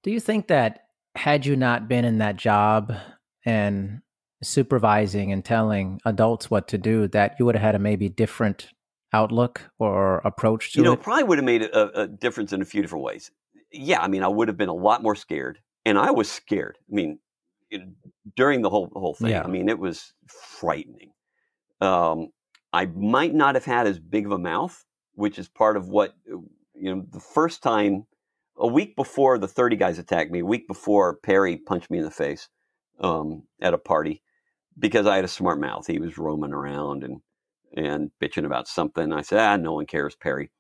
[0.03, 2.93] Do you think that had you not been in that job
[3.45, 4.03] and
[4.43, 8.69] supervising and telling adults what to do, that you would have had a maybe different
[9.13, 11.03] outlook or approach to You know, it?
[11.03, 13.31] probably would have made a, a difference in a few different ways.
[13.73, 16.79] Yeah, I mean, I would have been a lot more scared, and I was scared.
[16.91, 17.19] I mean,
[18.37, 19.43] during the whole the whole thing, Yeah.
[19.45, 21.13] I mean, it was frightening.
[21.81, 22.29] Um,
[22.73, 26.15] I might not have had as big of a mouth, which is part of what
[26.27, 27.07] you know.
[27.11, 28.07] The first time,
[28.59, 32.05] a week before the thirty guys attacked me, a week before Perry punched me in
[32.05, 32.49] the face,
[33.01, 34.23] um, at a party
[34.79, 35.87] because I had a smart mouth.
[35.89, 37.23] He was roaming around and
[37.77, 39.13] and bitching about something.
[39.13, 40.51] I said, ah, no one cares, Perry.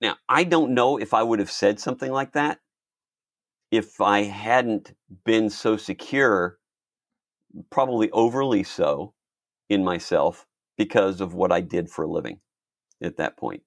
[0.00, 2.60] Now, I don't know if I would have said something like that
[3.72, 6.58] if I hadn't been so secure,
[7.70, 9.14] probably overly so,
[9.68, 12.38] in myself because of what I did for a living
[13.02, 13.62] at that point.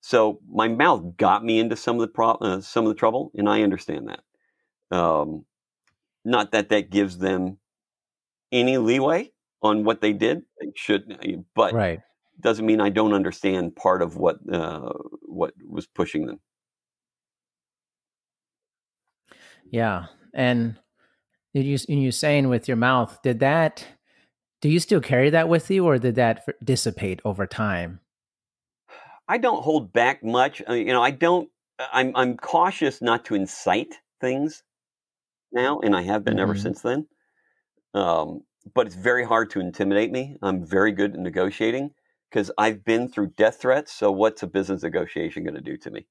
[0.00, 3.32] So my mouth got me into some of the pro- uh, some of the trouble,
[3.34, 4.96] and I understand that.
[4.96, 5.44] Um,
[6.24, 7.58] not that that gives them
[8.52, 10.42] any leeway on what they did.
[10.60, 12.00] They should, uh, but right.
[12.40, 16.40] doesn't mean I don't understand part of what uh, what was pushing them.
[19.72, 20.76] Yeah, and
[21.54, 23.18] did you you saying with your mouth?
[23.22, 23.84] Did that?
[24.60, 27.98] Do you still carry that with you, or did that dissipate over time?
[29.26, 30.62] I don't hold back much.
[30.68, 31.48] Uh, you know, I don't.
[31.92, 34.62] I'm I'm cautious not to incite things
[35.52, 36.42] now, and I have been mm-hmm.
[36.42, 37.08] ever since then.
[37.94, 38.42] Um,
[38.74, 40.36] but it's very hard to intimidate me.
[40.42, 41.92] I'm very good at negotiating
[42.30, 43.92] because I've been through death threats.
[43.92, 46.06] So what's a business negotiation going to do to me?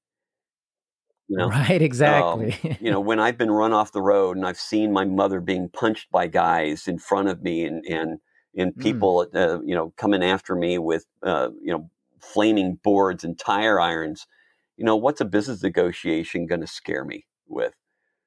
[1.32, 1.48] You know?
[1.50, 2.58] Right, exactly.
[2.62, 5.40] Um, you know, when I've been run off the road and I've seen my mother
[5.40, 8.20] being punched by guys in front of me and and
[8.54, 8.82] and mm.
[8.82, 9.36] people, mm.
[9.40, 11.90] uh, you know, coming after me with, uh, you know,
[12.20, 14.28] flaming boards and tire irons.
[14.76, 17.76] You know, what's a business negotiation going to scare me with?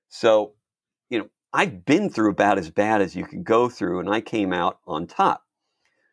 [0.08, 0.54] So,
[1.10, 4.22] you know, I've been through about as bad as you can go through, and I
[4.22, 5.42] came out on top.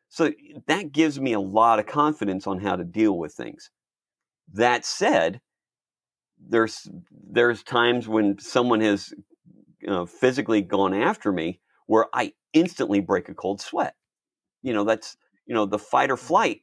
[0.10, 0.34] So
[0.68, 3.70] that gives me a lot of confidence on how to deal with things.
[4.54, 5.40] That said,
[6.50, 6.88] there's
[7.30, 9.14] there's times when someone has
[10.08, 13.96] physically gone after me where I instantly break a cold sweat.
[14.62, 16.28] You know, that's you know the fight or mm-hmm.
[16.28, 16.62] flight.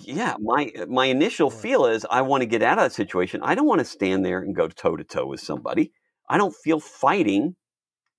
[0.00, 3.40] Yeah, my my initial feel is I want to get out of that situation.
[3.42, 5.92] I don't want to stand there and go toe to toe with somebody.
[6.28, 7.56] I don't feel fighting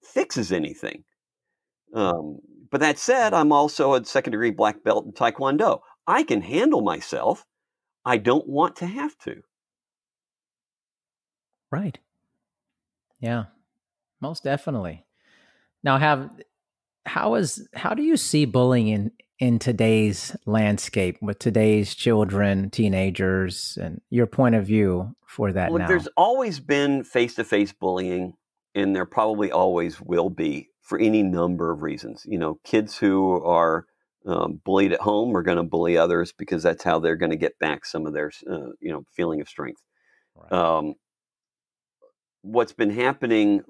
[0.02, 1.04] fixes anything.
[1.94, 2.40] Um,
[2.72, 5.82] but that said, I'm also a second degree black belt in Taekwondo.
[6.08, 7.46] I can handle myself.
[8.06, 9.42] I don't want to have to.
[11.72, 11.98] Right.
[13.20, 13.46] Yeah,
[14.22, 15.06] most definitely.
[15.84, 16.30] Now, have
[17.06, 23.78] how is how do you see bullying in in today's landscape with today's children, teenagers,
[23.82, 25.88] and your point of view for that Look, now?
[25.88, 28.34] There's always been face to face bullying,
[28.76, 32.24] and there probably always will be for any number of reasons.
[32.26, 33.86] You know, kids who are
[34.26, 37.38] um, bullied at home are going to bully others because that's how they're going to
[37.38, 39.82] get back some of their, uh, you know, feeling of strength.
[40.36, 40.52] Right.
[40.52, 40.96] Um,
[42.42, 43.64] what's been happening,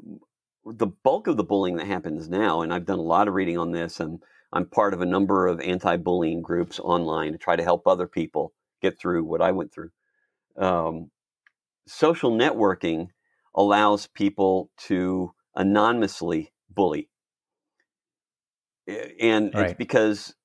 [0.65, 3.57] the bulk of the bullying that happens now, and I've done a lot of reading
[3.57, 7.63] on this, and I'm part of a number of anti-bullying groups online to try to
[7.63, 9.91] help other people get through what I went through.
[10.57, 11.11] Um,
[11.87, 13.09] social networking
[13.55, 17.09] allows people to anonymously bully,
[18.87, 19.69] and right.
[19.69, 20.35] it's because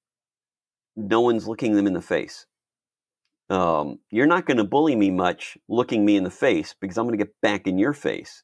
[0.97, 2.47] no one's looking them in the face.
[3.51, 7.07] Um, you're not going to bully me much looking me in the face because I'm
[7.07, 8.43] going to get back in your face.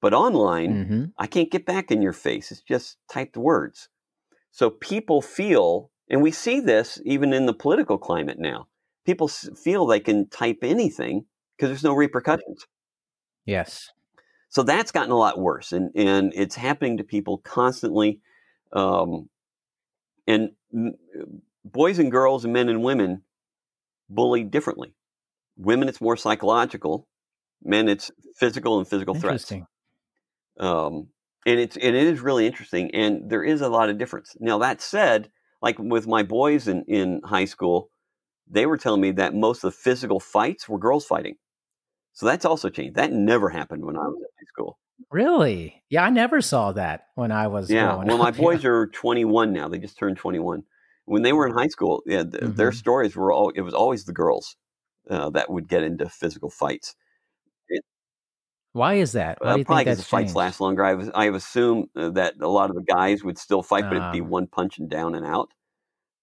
[0.00, 1.04] But online, mm-hmm.
[1.18, 2.50] I can't get back in your face.
[2.50, 3.88] It's just typed words.
[4.50, 8.66] So people feel, and we see this even in the political climate now,
[9.04, 12.66] people feel they can type anything because there's no repercussions.
[13.44, 13.90] Yes.
[14.48, 18.20] So that's gotten a lot worse, and, and it's happening to people constantly.
[18.72, 19.28] Um,
[20.26, 20.50] and
[21.64, 23.22] boys and girls and men and women
[24.10, 24.94] bully differently.
[25.56, 27.06] Women, it's more psychological.
[27.62, 29.52] Men, it's physical and physical threats.
[30.58, 31.08] Um,
[31.46, 34.36] and it's and it is really interesting and there is a lot of difference.
[34.40, 35.30] Now that said
[35.62, 37.90] like with my boys in, in high school
[38.48, 41.36] they were telling me that most of the physical fights were girls fighting.
[42.12, 42.96] So that's also changed.
[42.96, 44.78] That never happened when i was in high school.
[45.10, 45.82] Really?
[45.88, 47.96] Yeah i never saw that when i was yeah.
[47.96, 49.68] well my boys are 21 now.
[49.68, 50.64] They just turned 21
[51.10, 52.52] when they were in high school yeah, mm-hmm.
[52.52, 54.56] their stories were all it was always the girls
[55.08, 56.94] uh, that would get into physical fights
[58.72, 59.38] why is that?
[59.40, 60.84] Why uh, do you probably because the fights last longer.
[60.84, 64.12] I've I've assumed uh, that a lot of the guys would still fight, but it'd
[64.12, 64.24] be ah.
[64.24, 65.52] one punch and down and out.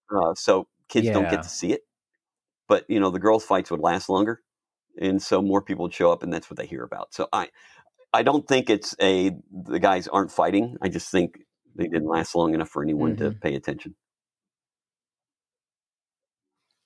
[0.09, 1.13] Uh, so kids yeah.
[1.13, 1.81] don't get to see it.
[2.67, 4.41] But you know, the girls' fights would last longer,
[4.99, 7.13] and so more people would show up, and that's what they hear about.
[7.13, 7.49] So I,
[8.13, 10.77] I don't think it's a the guys aren't fighting.
[10.81, 11.39] I just think
[11.75, 13.25] they didn't last long enough for anyone mm-hmm.
[13.25, 13.95] to pay attention.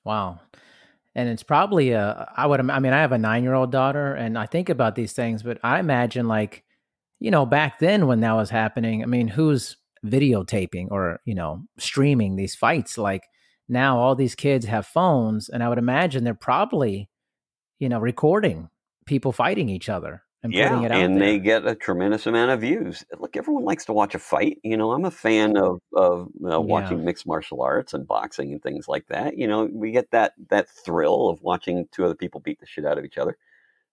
[0.03, 0.39] Wow.
[1.13, 4.13] And it's probably a i would i mean i have a nine year old daughter
[4.13, 6.63] and i think about these things but i imagine like
[7.19, 9.75] you know back then when that was happening i mean who's
[10.05, 12.97] videotaping or you know streaming these fights?
[12.97, 13.23] Like
[13.69, 17.09] now all these kids have phones and i would imagine they're probably
[17.79, 18.69] you know recording
[19.05, 21.23] people fighting each other and yeah, putting it out and there.
[21.23, 23.05] they get a tremendous amount of views.
[23.19, 24.59] Look, everyone likes to watch a fight.
[24.63, 27.05] You know, I'm a fan of of uh, watching Yeah.
[27.05, 29.37] mixed martial arts and boxing and things like that.
[29.37, 32.85] You know, we get that that thrill of watching two other people beat the shit
[32.85, 33.37] out of each other.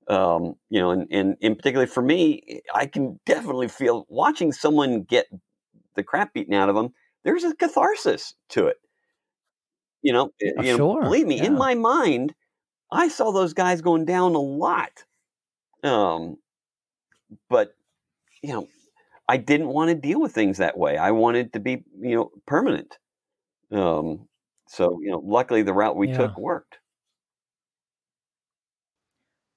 [0.09, 5.03] Um, you know, and, and in particular for me, I can definitely feel watching someone
[5.03, 5.27] get
[5.95, 6.95] the crap beaten out of them.
[7.25, 8.79] There's a catharsis to it.
[10.03, 12.35] You know, eh, Oh, you know, sure, believe me, in my mind,
[12.93, 15.05] I saw those guys going down a lot.
[15.83, 16.39] Um,
[17.49, 17.75] but
[18.43, 18.69] you know,
[19.29, 20.99] I didn't want to deal with things that way.
[20.99, 22.99] I wanted to be, you know, permanent.
[23.73, 24.29] Um,
[24.69, 26.17] so you know, luckily the route we Yeah.
[26.17, 26.79] took worked.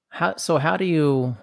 [0.10, 0.58] How so?
[0.58, 1.38] How do you?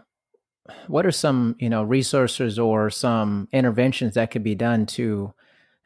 [0.89, 5.35] What are some you know resources or some interventions that could be done to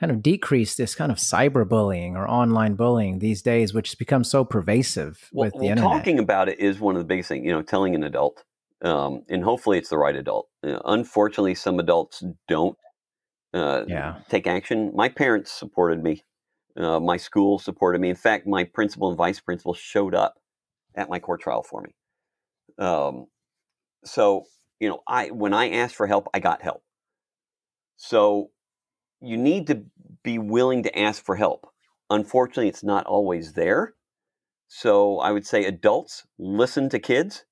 [0.01, 4.25] kind of decrease this kind of cyberbullying or online bullying these days, which has become
[4.25, 6.09] so pervasive Well, with the well, internet?
[6.09, 7.45] talking about it is one of the biggest things.
[7.45, 8.45] You know, telling an adult,
[8.83, 10.49] um, and hopefully it's the right adult.
[10.67, 12.77] Uh, unfortunately, some adults don't
[13.55, 14.21] uh, Yeah.
[14.29, 14.93] take action.
[14.95, 16.23] My parents supported me.
[16.77, 18.11] Uh, my school supported me.
[18.11, 20.35] In fact, my principal and vice principal showed up
[20.95, 21.95] at my court trial for me.
[22.79, 23.27] Um,
[24.05, 24.45] so
[24.81, 26.83] you know, I when I asked for help, I got help.
[27.97, 28.51] So
[29.21, 29.85] you need to
[30.25, 31.69] be willing to ask for help.
[32.11, 33.95] Unfortunately, it's not always there.
[34.69, 37.45] So I would say adults listen to kids.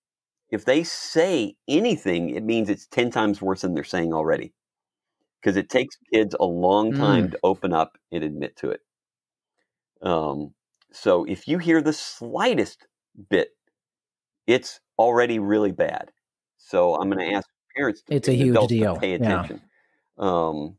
[0.51, 4.53] If they say anything, it means it's 10 times worse than they're saying already.
[5.41, 8.81] Because it takes kids a long time to open up and admit to it.
[10.03, 10.55] Um,
[10.93, 12.87] so if you hear the slightest
[13.31, 13.51] bit,
[14.47, 16.11] it's already really bad.
[16.59, 19.17] So I'm going to ask parents, to, It's a huge deal, pay yeah.
[19.17, 19.63] attention.
[20.19, 20.77] Um,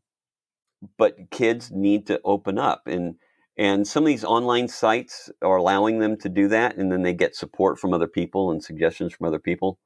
[0.97, 3.15] but kids need to open up, and
[3.57, 7.13] and some of these online sites are allowing them to do that, and then they
[7.13, 9.79] get support from other people and suggestions from other people,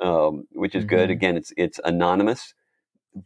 [0.00, 1.10] um, which is good.
[1.10, 1.12] Mhm.
[1.12, 2.54] Again, it's it's anonymous,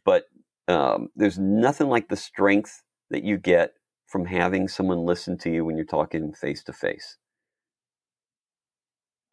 [0.04, 0.24] but
[0.68, 3.72] um, there's nothing like the strength that you get
[4.06, 7.18] from having someone listen to you when you're talking face to face.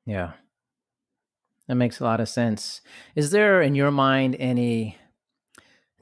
[0.05, 0.33] Yeah.
[1.67, 2.81] That makes a lot of sense.
[3.15, 4.97] Is there in your mind any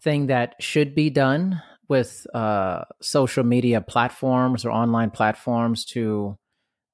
[0.01, 1.61] thing that should be done
[1.91, 6.37] with uh, social media platforms or online platforms to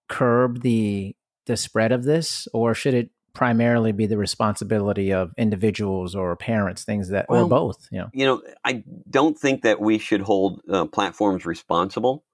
[0.10, 6.16] curb the the spread of this, or should it primarily be the responsibility of individuals
[6.16, 7.88] or parents, things that, Well, or both?
[7.92, 12.26] You know, you know, I don't think that we should hold uh, platforms responsible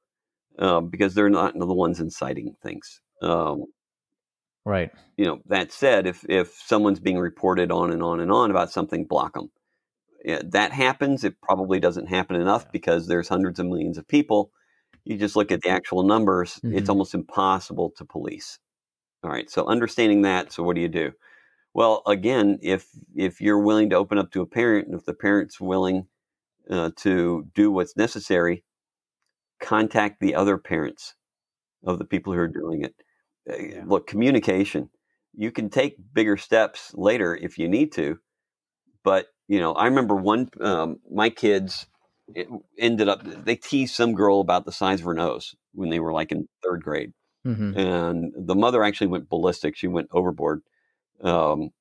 [0.57, 3.01] uh, because they're not the ones inciting things.
[3.21, 3.65] Um,
[4.63, 4.89] right?
[5.17, 8.71] you know, that said, if if someone's being reported on and on and on about
[8.71, 9.51] something, block them.
[10.23, 11.23] Yeah, that happens.
[11.23, 12.71] It probably doesn't happen enough Yeah.
[12.71, 14.51] because there's hundreds of millions of people.
[15.05, 16.89] You just look at the actual numbers; it's Mhm.
[16.89, 18.59] almost impossible to police.
[19.23, 21.13] All right, so understanding that, so what do you do?
[21.75, 25.13] Well, again, if if you're willing to open up to a parent, and if the
[25.15, 26.07] parent's willing
[26.69, 28.63] uh, to do what's necessary,
[29.61, 31.15] contact the other parents
[31.85, 32.95] of the people who are doing it.
[33.49, 33.83] Uh, Yeah.
[33.87, 34.89] Look, communication.
[35.35, 38.19] You can take bigger steps later if you need to,
[39.03, 40.49] but you know, I remember one.
[40.61, 41.87] Um, my kids
[42.35, 42.47] it
[42.79, 46.13] ended up they teased some girl about the size of her nose when they were
[46.13, 47.11] like in third grade
[47.43, 49.75] hmm and the mother actually went ballistic.
[49.75, 50.61] She went overboard,
[51.21, 51.71] um,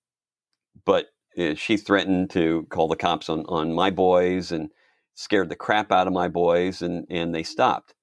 [0.84, 1.06] but
[1.38, 4.70] uh, she threatened to call the cops on on my boys and
[5.14, 7.94] scared the crap out of my boys, and and they stopped.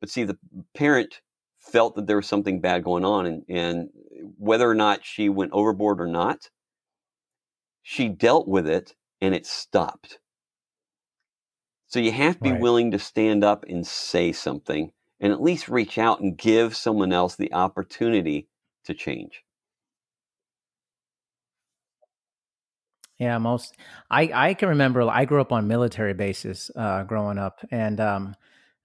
[0.00, 0.38] But see, the
[0.74, 1.20] parent
[1.58, 3.90] felt that there was something bad going on, and and
[4.38, 6.50] whether or not she went overboard or not,
[7.90, 10.18] she dealt with it, and it stopped.
[11.88, 12.52] So you have to be Right.
[12.52, 17.12] willing to stand up and say something and at least reach out and give someone
[17.12, 18.48] else the opportunity
[18.84, 19.42] to change.
[23.18, 23.76] Yeah, most
[24.10, 28.34] I I can remember I grew up on military bases uh growing up and um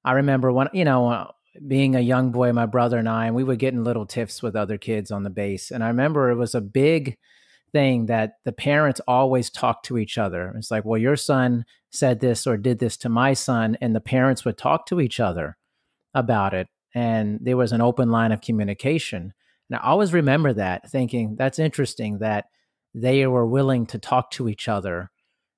[0.04, 1.32] I remember when you know uh,
[1.68, 4.42] being a young boy my brother and I and we would get in little tiffs
[4.42, 7.18] with other kids on the base and I remember it was a big
[7.74, 10.54] thing that the parents always talk to each other.
[10.56, 14.02] It's like, well, your son said this or did this to my son and the
[14.02, 15.58] parents would talk to each other
[16.14, 19.34] about it and there was an open line of communication.
[19.70, 22.46] And I always remember that thinking that's interesting that
[22.94, 25.10] they were willing to talk to each other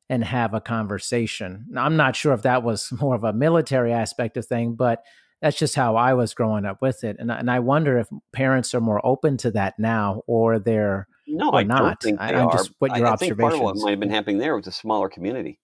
[0.10, 1.66] and have a conversation.
[1.70, 5.04] Now, I'm not sure if that was more of a military aspect of thing, but
[5.42, 7.18] that's just how I was growing up with it.
[7.20, 11.50] And, and I wonder if parents are more open to that now or they're, No,
[11.50, 11.80] Or I not.
[11.80, 12.52] don't think I- are.
[12.52, 14.68] just- what I- your I, think part of what might have been happening there was
[14.68, 15.60] a smaller community.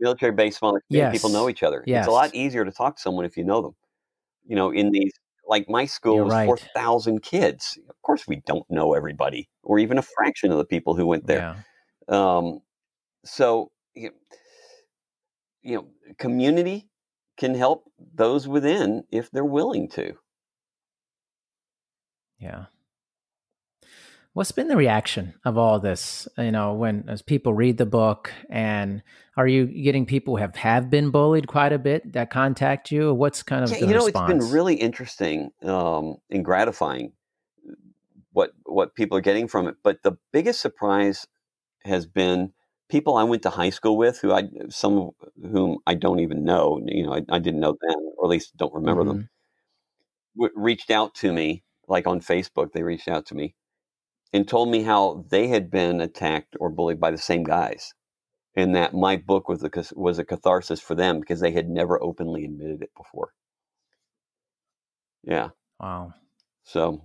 [0.00, 1.82] Military based, smaller community, people know each other.
[1.86, 3.76] It's a lot easier to talk to someone if you know them.
[4.44, 5.12] You know, in these
[5.48, 6.46] like my school You're was right.
[6.46, 7.78] 4,000 kids.
[7.88, 11.26] Of course, we don't know everybody or even a fraction of the people who went
[11.26, 11.56] there.
[12.08, 12.36] Yeah.
[12.36, 12.60] Um,
[13.24, 14.10] so, you
[15.62, 15.88] know,
[16.18, 16.88] community
[17.38, 20.14] can help those within if they're willing to.
[22.38, 22.66] Yeah.
[24.36, 26.28] What's been the reaction of all this?
[26.36, 29.02] You know, when as people read the book, and
[29.34, 33.14] are you getting people who have have been bullied quite a bit that contact you?
[33.14, 34.34] What's kind of Yeah, you know, response?
[34.34, 37.12] it's been really interesting um, and gratifying
[38.32, 39.76] what what people are getting from it.
[39.82, 41.26] But the biggest surprise
[41.86, 42.52] has been
[42.90, 45.14] people I went to high school with, who I some of
[45.50, 46.82] whom I don't even know.
[46.84, 49.16] You know, I, I didn't know them, or at least don't remember them.
[49.16, 50.42] Mm-hmm.
[50.42, 52.72] W- reached out to me, like on Facebook.
[52.72, 53.54] They reached out to me
[54.32, 57.94] and told me how they had been attacked or bullied by the same guys,
[58.54, 62.02] and that my book was a was a catharsis for them because they had never
[62.02, 63.32] openly admitted it before.
[65.22, 65.50] Yeah.
[65.80, 66.14] Wow.
[66.64, 67.02] So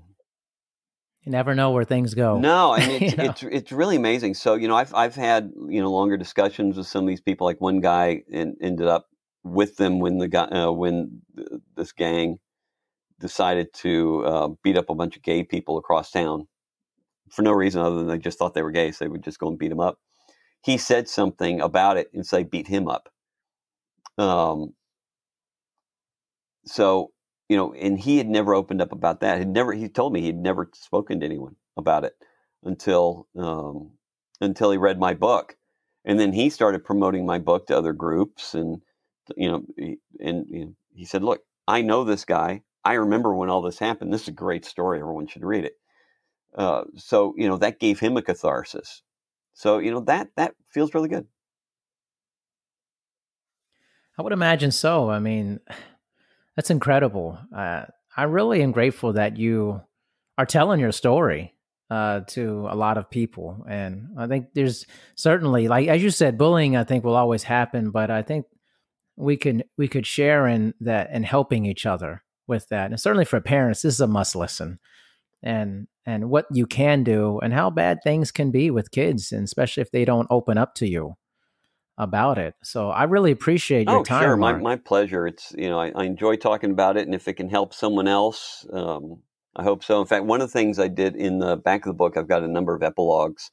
[1.24, 2.40] You never know where things go.
[2.40, 4.34] no, I mean it's, it's it's really amazing.
[4.34, 7.46] So you know, I've I've had you know longer discussions with some of these people.
[7.46, 9.08] Like one guy and ended up
[9.44, 12.38] with them when the guy uh, when th- this gang
[13.20, 16.48] decided to uh, beat up a bunch of gay people across town
[17.32, 19.40] for no reason other than they just thought they were gay, so they would just
[19.40, 20.00] go and beat him up.
[20.64, 23.10] He said something about it and say beat him up.
[24.18, 24.74] Um.
[26.66, 27.12] So
[27.50, 29.40] you know, and he had never opened up about that.
[29.40, 29.74] Had never.
[29.74, 32.16] He told me he'd never spoken to anyone about it
[32.64, 33.92] until um,
[34.42, 35.58] until he read my book,
[36.06, 38.82] and then he started promoting my book to other groups, and
[39.38, 39.66] you know,
[40.22, 42.64] and you know, he said, "Look, I know this guy.
[42.86, 44.14] I remember when all this happened.
[44.14, 45.02] This is a great story.
[45.02, 45.81] Everyone should read it."
[46.56, 49.04] Uh, so you know, that gave him a catharsis.
[49.54, 51.28] So you know that that feels really good.
[54.18, 55.10] I would imagine so.
[55.10, 55.60] I mean,
[56.56, 57.38] that's incredible.
[57.56, 57.86] Uh,
[58.16, 59.82] I really am grateful that you
[60.38, 61.56] are telling your story
[61.90, 64.86] uh, to a lot of people, and I think there's
[65.16, 66.76] certainly, like as you said, bullying.
[66.76, 68.46] I think will always happen, but I think
[69.16, 73.26] we can we could share in that and helping each other with that, and certainly
[73.26, 74.80] for parents, this is a must listen,
[75.44, 79.44] and and what you can do, and how bad things can be with kids, and
[79.44, 81.16] especially if they don't open up to you
[81.98, 82.56] about it.
[82.64, 84.14] So I really appreciate your Oh, time.
[84.18, 85.28] sure, my my pleasure.
[85.28, 88.08] It's you know I, I enjoy talking about it, and if it can help someone
[88.08, 89.22] else, um,
[89.56, 90.00] I hope so.
[90.02, 92.28] In fact, one of the things I did in the back of the book, I've
[92.28, 93.52] got a number of epilogues,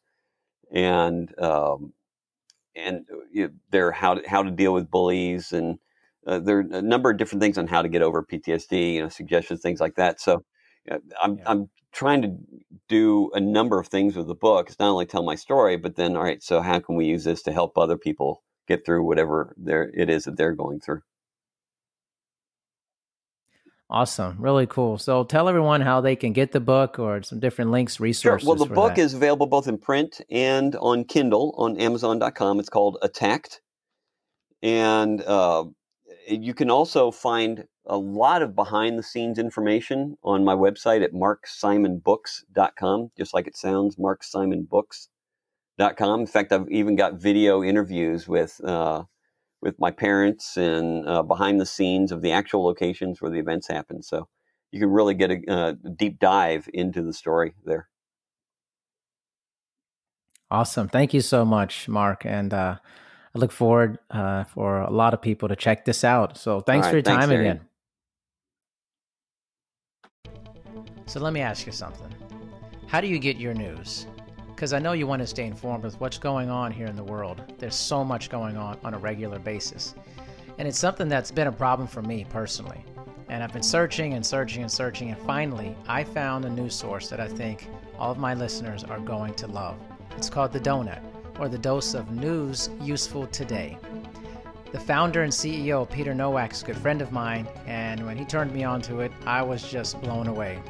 [0.73, 1.93] and um,
[2.77, 5.79] and uh, you they're how to, how to deal with bullies, and
[6.27, 9.03] uh, there are a number of different things on how to get over PTSD, you
[9.03, 10.21] know, suggestions, things like that.
[10.21, 10.45] So
[11.23, 11.45] I'm Yeah.
[11.47, 12.33] I'm trying to
[12.89, 14.69] do a number of things with the book.
[14.69, 17.25] It's not only tell my story, but then all right, so how can we use
[17.25, 21.03] this to help other people get through whatever there it is that they're going through?
[23.91, 24.37] Awesome.
[24.39, 24.99] Really cool.
[24.99, 28.47] So tell everyone how they can get the book or some different links, resources.
[28.47, 28.55] Sure.
[28.55, 29.01] Well, the book that.
[29.01, 32.61] is available both in print and on Kindle on Amazon.com.
[32.61, 33.61] It's called Attacked.
[34.63, 35.65] And uh,
[36.29, 41.13] you can also find a lot of behind the scenes information on my website at
[41.13, 46.21] marksimonbooks.com, just like it sounds, marksimonbooks.com.
[46.21, 48.61] In fact, I've even got video interviews with.
[48.65, 49.05] Uh,
[49.61, 53.67] with my parents and uh, behind the scenes of the actual locations where the events
[53.67, 54.05] happen.
[54.05, 54.29] So
[54.71, 57.89] you can really get a, uh deep dive into the story there.
[60.51, 60.89] awesome.
[60.89, 62.25] Thank you so much, Mark.
[62.25, 62.77] And uh,
[63.35, 66.37] I look forward uh, for a lot of people to check this out.
[66.37, 66.91] So thanks right.
[66.91, 67.49] for your time Harry.
[67.49, 67.61] again.
[71.07, 72.13] So let me ask you something.
[72.87, 74.07] How do you get your news?
[74.49, 77.05] Because I know you want to stay informed with what's going on here in the
[77.05, 77.43] world.
[77.59, 79.95] There's so much going on on a regular basis.
[80.59, 82.85] And it's something that's been a problem for me personally.
[83.29, 87.09] And I've been searching and searching and searching, and finally, I found a news source
[87.11, 89.77] that I think all of my listeners are going to love.
[90.17, 91.03] It's called The Donut,
[91.39, 93.79] or the dose of news useful today.
[94.71, 98.27] The founder and CEO, Peter Nowak, is a good friend of mine, and when he
[98.27, 100.61] turned me onto it, I was just blown away.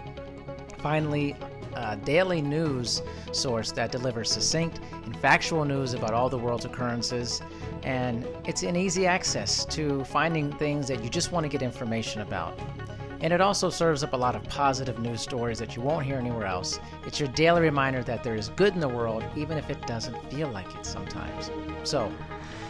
[0.79, 1.35] Finally,
[1.75, 7.43] a daily news source that delivers succinct and factual news about all the world's occurrences,
[7.83, 12.21] and it's an easy access to finding things that you just want to get information
[12.21, 12.57] about.
[13.21, 16.19] And it also serves up a lot of positive news stories that you won't hear
[16.19, 16.79] anywhere else.
[17.05, 20.17] It's your daily reminder that there is good in the world, even if it doesn't
[20.31, 21.51] feel like it sometimes.
[21.83, 22.13] So,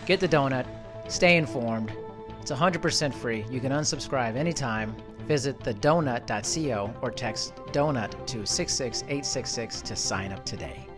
[0.07, 0.67] get the donut,
[1.09, 1.93] stay informed.
[2.41, 3.45] It's 100% free.
[3.51, 4.97] You can unsubscribe anytime.
[5.27, 10.89] Visit thedonut.co or text donut to 66866 to sign up today.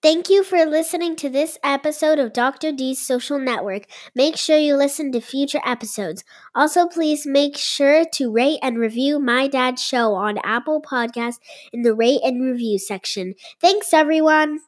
[0.00, 2.70] Thank you for listening to this episode of Dr.
[2.70, 3.86] D's Social Network.
[4.14, 6.22] Make sure you listen to future episodes.
[6.54, 11.40] Also, please make sure to rate and review My Dad's Show on Apple Podcasts
[11.72, 13.34] in the rate and review section.
[13.60, 14.60] Thanks, everyone.